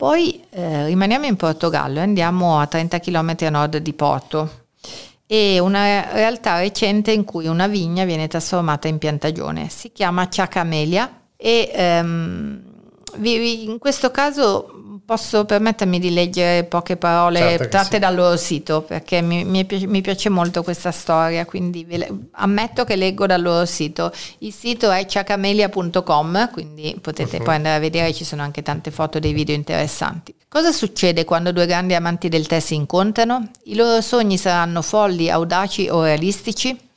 [0.00, 4.68] Poi eh, rimaniamo in Portogallo e andiamo a 30 km a nord di Porto
[5.26, 9.68] e una realtà recente in cui una vigna viene trasformata in piantagione.
[9.68, 12.62] Si chiama Ciacamelia e ehm,
[13.18, 14.80] in questo caso
[15.10, 17.98] posso permettermi di leggere poche parole certo tratte sì.
[17.98, 21.84] dal loro sito perché mi, mi, piace, mi, piace molto questa storia, quindi
[22.32, 24.12] ammetto che leggo dal loro sito.
[24.38, 27.42] Il sito è ciacamelia.com, quindi potete uh-huh.
[27.42, 30.32] poi andare a vedere, ci sono anche tante foto dei video interessanti.
[30.48, 33.50] Cosa succede quando due grandi amanti del tè si incontrano?
[33.64, 36.89] I loro sogni saranno folli, audaci o realistici?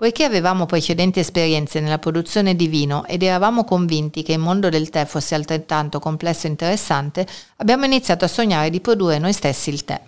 [0.00, 4.88] Poiché avevamo precedenti esperienze nella produzione di vino ed eravamo convinti che il mondo del
[4.88, 7.26] tè fosse altrettanto complesso e interessante,
[7.56, 10.00] abbiamo iniziato a sognare di produrre noi stessi il tè.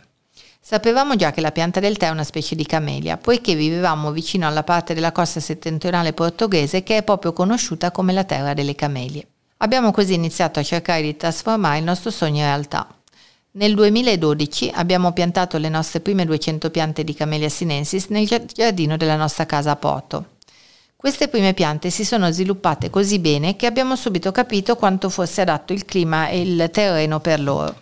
[0.58, 4.46] Sapevamo già che la pianta del tè è una specie di camelia, poiché vivevamo vicino
[4.46, 9.26] alla parte della costa settentrionale portoghese che è proprio conosciuta come la terra delle camelie.
[9.58, 13.01] Abbiamo così iniziato a cercare di trasformare il nostro sogno in realtà.
[13.54, 19.16] Nel 2012 abbiamo piantato le nostre prime 200 piante di Camellia sinensis nel giardino della
[19.16, 20.36] nostra casa a Porto.
[20.96, 25.74] Queste prime piante si sono sviluppate così bene che abbiamo subito capito quanto fosse adatto
[25.74, 27.76] il clima e il terreno per loro.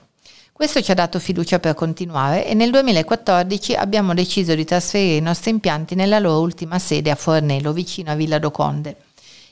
[0.51, 5.23] Questo ci ha dato fiducia per continuare e nel 2014 abbiamo deciso di trasferire i
[5.23, 8.97] nostri impianti nella loro ultima sede a Fornello, vicino a Villa do Conde.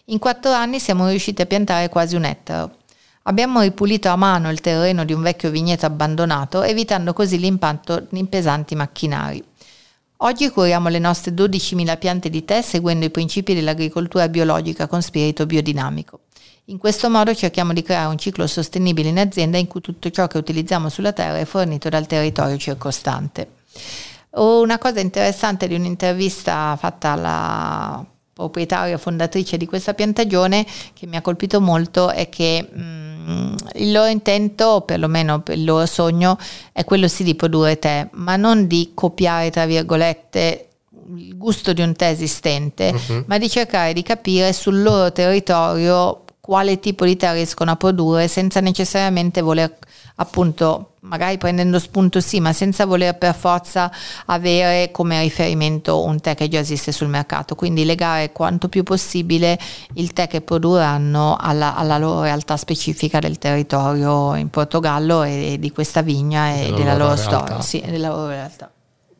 [0.07, 2.78] In quattro anni siamo riusciti a piantare quasi un ettaro.
[3.29, 8.25] Abbiamo ripulito a mano il terreno di un vecchio vigneto abbandonato, evitando così l'impatto di
[8.25, 9.45] pesanti macchinari.
[10.21, 15.45] Oggi curiamo le nostre 12.000 piante di tè seguendo i principi dell'agricoltura biologica con spirito
[15.45, 16.21] biodinamico.
[16.67, 20.27] In questo modo cerchiamo di creare un ciclo sostenibile in azienda in cui tutto ciò
[20.27, 23.51] che utilizziamo sulla terra è fornito dal territorio circostante.
[24.31, 28.07] Una cosa interessante di un'intervista fatta alla
[28.39, 30.65] proprietaria fondatrice di questa piantagione
[30.95, 35.65] che mi ha colpito molto è che mh, mm, il loro intento, o perlomeno il
[35.65, 36.39] loro sogno,
[36.73, 40.69] è quello sì di produrre tè, ma non di copiare, tra virgolette,
[41.17, 43.25] il gusto di un tè esistente, uh-huh.
[43.27, 48.29] ma di cercare di capire sul loro territorio quale tipo di tè riescono a produrre
[48.29, 49.77] senza necessariamente voler
[50.21, 53.91] appunto magari prendendo spunto sì, ma senza voler per forza
[54.27, 59.59] avere come riferimento un tè che già esiste sul mercato, quindi legare quanto più possibile
[59.95, 65.59] il tè che produrranno alla, alla loro realtà specifica del territorio in Portogallo e, e
[65.59, 68.71] di questa vigna e, della, loro, loro storia, sì, della loro realtà.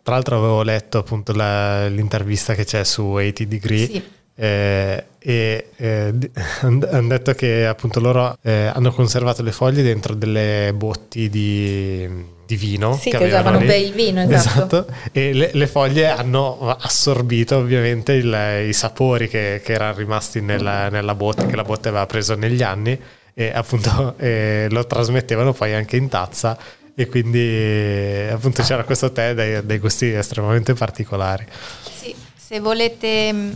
[0.03, 3.87] Tra l'altro avevo letto appunto la, l'intervista che c'è su 80 Degree.
[3.87, 6.15] Sì eh, e eh,
[6.63, 12.09] hanno detto che appunto loro eh, hanno conservato le foglie dentro delle botti di,
[12.47, 14.87] di vino sì, che, che usavano per il vino esatto, esatto.
[15.11, 20.89] e le, le, foglie hanno assorbito ovviamente il, i sapori che, che erano rimasti nella,
[20.89, 22.97] nella, botte che la botte aveva preso negli anni
[23.35, 26.57] e appunto eh, lo trasmettevano poi anche in tazza
[26.95, 31.45] e quindi appunto c'era questo tè dai, dai gusti estremamente particolari.
[31.83, 33.53] Sì se volete mm,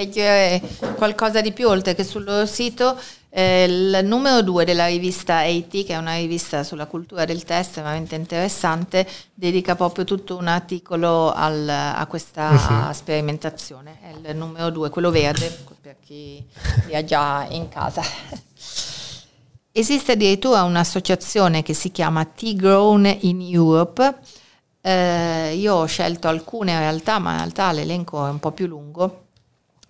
[0.00, 0.60] leggere
[0.96, 2.98] qualcosa di più oltre che sul loro sito,
[3.28, 7.68] eh, il numero 2 della rivista 80, che è una rivista sulla cultura del test
[7.70, 12.92] estremamente interessante, dedica proprio tutto un articolo al, a questa uh-huh.
[12.92, 13.98] sperimentazione.
[14.00, 16.44] È il numero 2, quello verde, per chi
[16.86, 18.02] li ha già in casa.
[19.72, 24.18] Esiste addirittura un'associazione che si chiama Tea Grown in Europe.
[24.82, 28.66] Eh, io ho scelto alcune in realtà, ma in realtà l'elenco è un po' più
[28.66, 29.28] lungo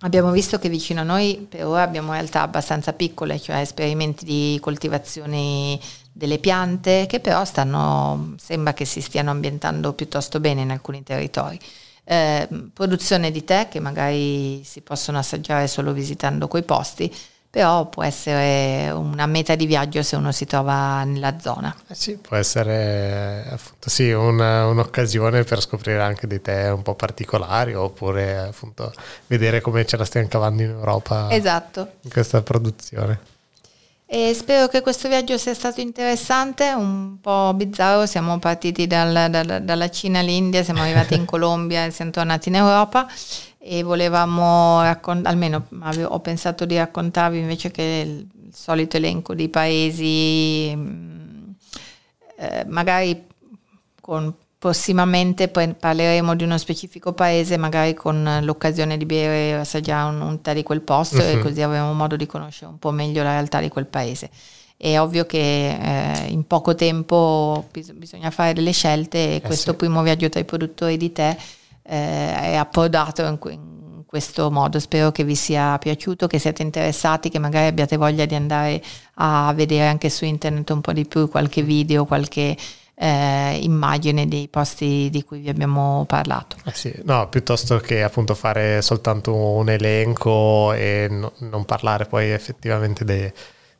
[0.03, 4.57] Abbiamo visto che vicino a noi per ora abbiamo realtà abbastanza piccole, cioè esperimenti di
[4.59, 5.79] coltivazione
[6.11, 11.59] delle piante che però stanno, sembra che si stiano ambientando piuttosto bene in alcuni territori.
[12.03, 17.13] eh, produzione di tè che magari si possono assaggiare solo visitando quei posti,
[17.51, 21.75] però può essere una meta di viaggio se uno si trova nella zona.
[21.89, 26.95] Eh sì, può essere appunto, sì, una, un'occasione per scoprire anche dei tè un po'
[26.95, 28.93] particolari oppure appunto
[29.27, 31.95] vedere come ce la stiamo cavando in Europa esatto.
[32.03, 33.19] in questa produzione.
[34.05, 39.61] E spero che questo viaggio sia stato interessante, un po' bizzarro, siamo partiti dal, dal,
[39.63, 43.07] dalla Cina all'India, siamo arrivati in Colombia e siamo tornati in Europa
[43.63, 49.35] e volevamo raccontare, almeno avevo, ho pensato di raccontarvi invece che il, il solito elenco
[49.35, 51.49] di paesi, mm,
[52.37, 53.27] eh, magari
[54.01, 60.09] con prossimamente poi parleremo di uno specifico paese, magari con l'occasione di bere e assaggiare
[60.09, 61.23] un, un tè di quel posto uh-huh.
[61.23, 61.41] e mhm.
[61.41, 64.29] così avremo modo di conoscere un po' meglio la realtà di quel paese.
[64.75, 69.71] È ovvio che eh, in poco tempo bis- bisogna fare delle scelte e eh questo
[69.71, 69.77] sì.
[69.77, 71.37] primo viaggio tra i produttori di tè
[71.91, 74.79] è approdato in, in questo modo.
[74.79, 78.81] Spero che vi sia piaciuto, che siate interessati, che magari abbiate voglia di andare
[79.15, 82.55] a vedere anche su internet un po' di più qualche video, qualche
[82.95, 86.55] eh, immagine dei posti di cui vi abbiamo parlato.
[86.63, 92.29] Eh sì, no, piuttosto che appunto fare soltanto un elenco e no, non parlare poi
[92.29, 93.29] effettivamente dei,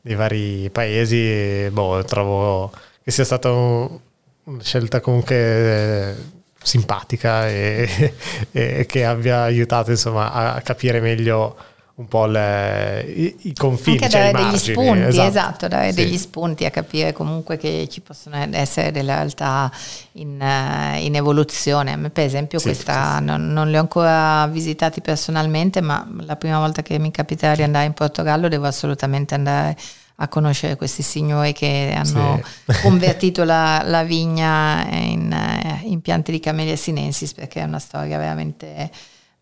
[0.01, 2.71] dei, vari paesi, boh, trovo
[3.03, 3.97] che sia stata un,
[4.45, 6.15] una scelta comunque eh,
[6.61, 8.13] simpatica e,
[8.51, 11.55] e, che abbia aiutato insomma a capire meglio
[11.93, 13.97] un po' le, i, i, confini.
[13.97, 15.95] Anche cioè dare degli spunti, esatto, esatto dare sì.
[15.95, 19.71] degli spunti a capire comunque che ci possono essere delle realtà
[20.13, 21.91] in, eh, in evoluzione.
[21.93, 26.07] A me per esempio sì, questa sì, non, non, le ho ancora visitati personalmente, ma
[26.21, 29.77] la prima volta che mi capiterà di andare in Portogallo devo assolutamente andare
[30.15, 32.41] a conoscere questi signori che hanno
[32.81, 38.17] convertito la, la, vigna in, eh, in piante di Camellia sinensis perché è una storia
[38.17, 38.89] veramente...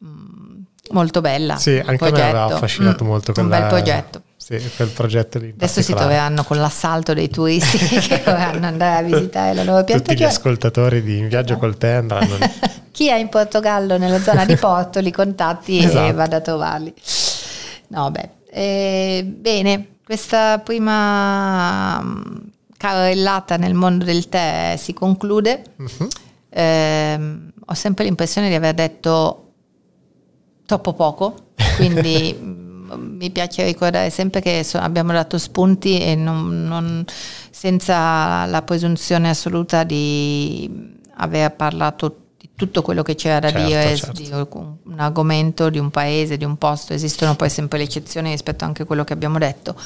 [0.03, 0.61] Mm,
[0.91, 1.57] molto bella.
[1.57, 2.15] Sì, anche progetto.
[2.15, 4.21] me aveva affascinato mm, molto quella, un bel progetto.
[4.37, 5.49] Sì, quel progetto lì.
[5.49, 10.01] Adesso si troveranno con l'assalto dei turisti che vorranno andare a visitare la loro piantagione.
[10.01, 12.51] Tutti gli ascoltatori di In Viaggio col Te andranno lì.
[12.91, 16.07] Chi è in Portogallo, nella zona di Porto, li contatti esatto.
[16.07, 16.93] e vada a trovarli.
[17.89, 18.29] No, beh.
[18.51, 22.37] Eh, bene, questa prima mm,
[22.75, 25.61] carrellata nel mondo del tè si conclude.
[25.75, 26.07] Uh-huh.
[26.49, 27.19] Eh,
[27.63, 29.51] ho sempre l'impressione di aver detto
[30.65, 37.05] troppo poco, quindi mm, mi piace ricordare sempre che abbiamo dato spunti e non, non,
[37.51, 42.28] senza la presunzione assoluta di aver parlato
[42.59, 44.21] tutto quello che c'era da certo, dire certo.
[44.21, 48.65] di un argomento, di un paese, di un posto, esistono poi sempre le eccezioni rispetto
[48.65, 49.77] anche a quello che abbiamo detto.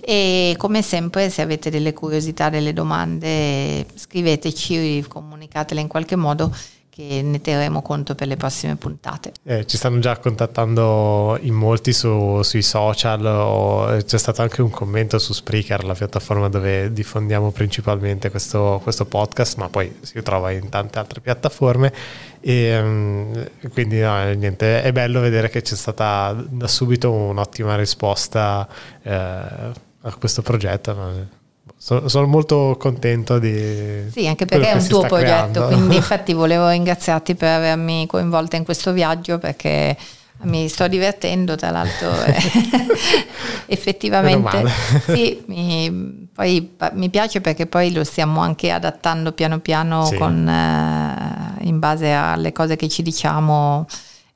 [0.00, 6.54] E come sempre se avete delle curiosità, delle domande scriveteci, comunicatele in qualche modo
[6.98, 9.30] che ne terremo conto per le prossime puntate.
[9.44, 14.70] Eh, ci stanno già contattando in molti su, sui social, eh, c'è stato anche un
[14.70, 20.50] commento su Spreaker, la piattaforma dove diffondiamo principalmente questo, questo podcast, ma poi si trova
[20.50, 21.92] in tante altre piattaforme
[22.40, 28.66] e um, quindi no, niente, è bello vedere che c'è stata da subito un'ottima risposta
[29.02, 31.37] eh, a questo progetto.
[31.78, 31.84] No?
[31.84, 34.10] sono, sono molto contento di...
[34.10, 35.66] Sì, anche perché è un tuo progetto, creando.
[35.68, 39.96] quindi infatti volevo ringraziarti per avermi coinvolta in questo viaggio perché
[40.40, 42.10] mi sto divertendo tra l'altro
[43.66, 44.64] effettivamente
[45.06, 50.16] sì, mi, poi mi piace perché poi lo stiamo anche adattando piano piano sì.
[50.16, 53.86] con, eh, in base alle cose che ci diciamo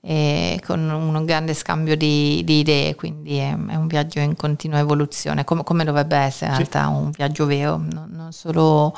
[0.05, 4.81] e con un grande scambio di, di idee, quindi è, è, un viaggio in continua
[4.81, 6.69] evoluzione, come, come dovrebbe essere in sì.
[6.71, 8.97] realtà un viaggio vero, non, non solo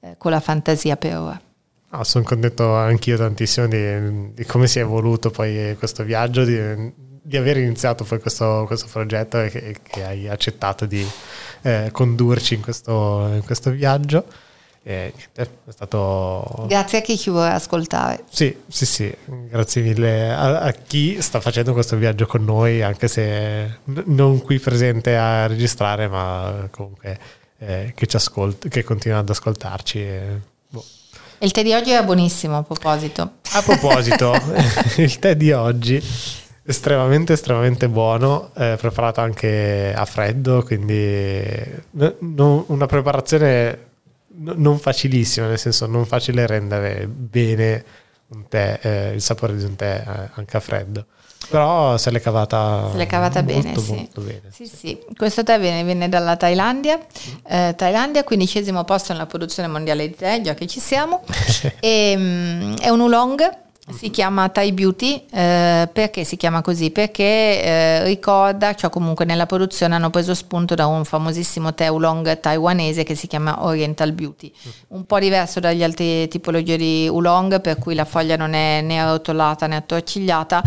[0.00, 1.40] eh, con la fantasia per ora.
[1.90, 6.58] Ah, sono contento anch'io tantissimo di, di, come si è evoluto poi questo viaggio, di,
[7.22, 11.06] di aver iniziato poi questo, questo progetto e che, che, hai accettato di
[11.62, 14.24] eh, condurci in questo, in questo viaggio.
[14.88, 16.64] E niente, è stato...
[16.68, 18.22] Grazie a chi ci vuole ascoltare.
[18.30, 23.08] Sì, sì, sì, grazie mille a, a, chi sta facendo questo viaggio con noi, anche
[23.08, 27.18] se non qui presente a registrare, ma comunque
[27.58, 29.98] eh, che ci ascolta, che continua ad ascoltarci.
[29.98, 30.84] E, boh.
[31.38, 33.22] Il tè di oggi è buonissimo a proposito.
[33.54, 34.34] A proposito,
[34.98, 36.00] il tè di oggi
[36.68, 41.40] estremamente estremamente buono eh, preparato anche a freddo quindi
[41.92, 43.85] no, una preparazione
[44.38, 47.84] non facilissima, nel senso non facile rendere bene
[48.28, 51.06] un tè, eh, il sapore di un tè eh, anche a freddo.
[51.48, 54.26] Però se l'è cavata, se l'è cavata molto, bene, molto, sì.
[54.26, 54.42] bene.
[54.50, 54.98] Sì, sì.
[55.16, 56.98] Questo tè viene, viene dalla Thailandia,
[57.46, 61.22] eh, Thailandia, quindicesimo posto nella produzione mondiale di tè, già che ci siamo.
[61.78, 66.90] e, um, è un oolong Si chiama Thai Beauty, eh, perché si chiama così?
[66.90, 72.40] Perché eh, ricorda, cioè comunque nella produzione hanno preso spunto da un famosissimo tè oolong
[72.40, 74.52] taiwanese che si chiama Oriental Beauty,
[74.88, 78.98] un po' diverso dagli altri tipologie di oolong per cui la foglia non è né
[78.98, 80.62] arrotolata né attorcigliata,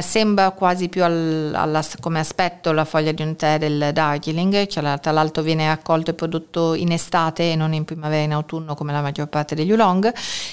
[0.00, 4.98] sembra quasi più al, alla, come aspetto la foglia di un tè del Darjeeling, cioè
[4.98, 8.74] tra l'altro viene raccolto e prodotto in estate e non in primavera e in autunno
[8.74, 10.10] come la maggior parte degli oolong.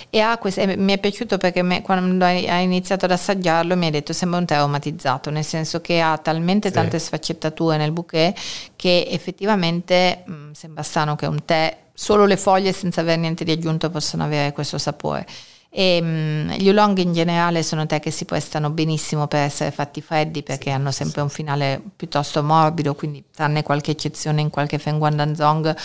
[0.09, 3.91] E ha queste, mi è piaciuto perché me, quando hai iniziato ad assaggiarlo mi hai
[3.91, 6.73] detto sembra un tè aromatizzato, nel senso che ha talmente sì.
[6.73, 8.38] tante sfaccettature nel bouquet
[8.75, 13.43] che effettivamente mh, mm, sembra strano che un tè, solo le foglie senza avere niente
[13.43, 15.25] di aggiunto possono avere questo sapore.
[15.69, 20.01] E, mh, gli oolong in generale sono tè che si prestano benissimo per essere fatti
[20.01, 24.97] freddi perché hanno sempre un finale piuttosto morbido, quindi tranne qualche eccezione in qualche Feng
[24.97, 25.75] Guangdong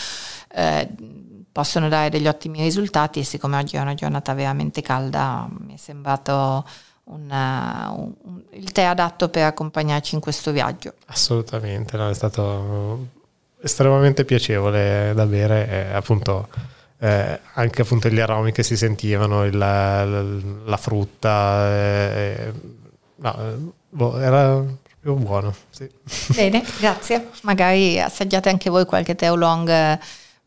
[0.55, 0.89] eh,
[1.53, 5.77] possono dare degli ottimi risultati e siccome oggi è una giornata veramente calda mi è
[5.77, 6.65] sembrato
[7.05, 10.95] una, un, un, il tè adatto per accompagnarci in questo viaggio.
[11.07, 12.09] Assolutamente, no?
[12.09, 13.07] è stato
[13.61, 16.49] estremamente piacevole da bere e appunto
[16.99, 22.53] eh, anche appunto gli aromi che si sentivano, il, la, la, frutta, eh,
[23.17, 24.65] no, boh, era
[25.01, 25.55] proprio buono.
[25.71, 25.91] Sì.
[26.29, 27.31] Bene, grazie.
[27.43, 29.99] Magari assaggiate anche voi qualche tè oolong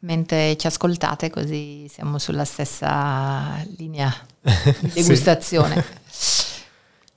[0.05, 5.83] mentre ci ascoltate, così siamo sulla stessa linea di degustazione.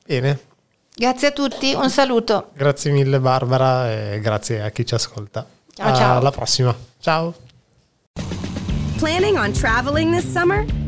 [0.04, 0.46] Bene.
[0.94, 2.50] Grazie a tutti, un saluto.
[2.54, 5.46] Grazie mille Barbara e grazie a chi ci ascolta.
[5.72, 6.18] Ciao, ciao.
[6.18, 6.74] Alla prossima.
[6.98, 7.34] Ciao.
[8.98, 10.87] Planning on traveling this summer?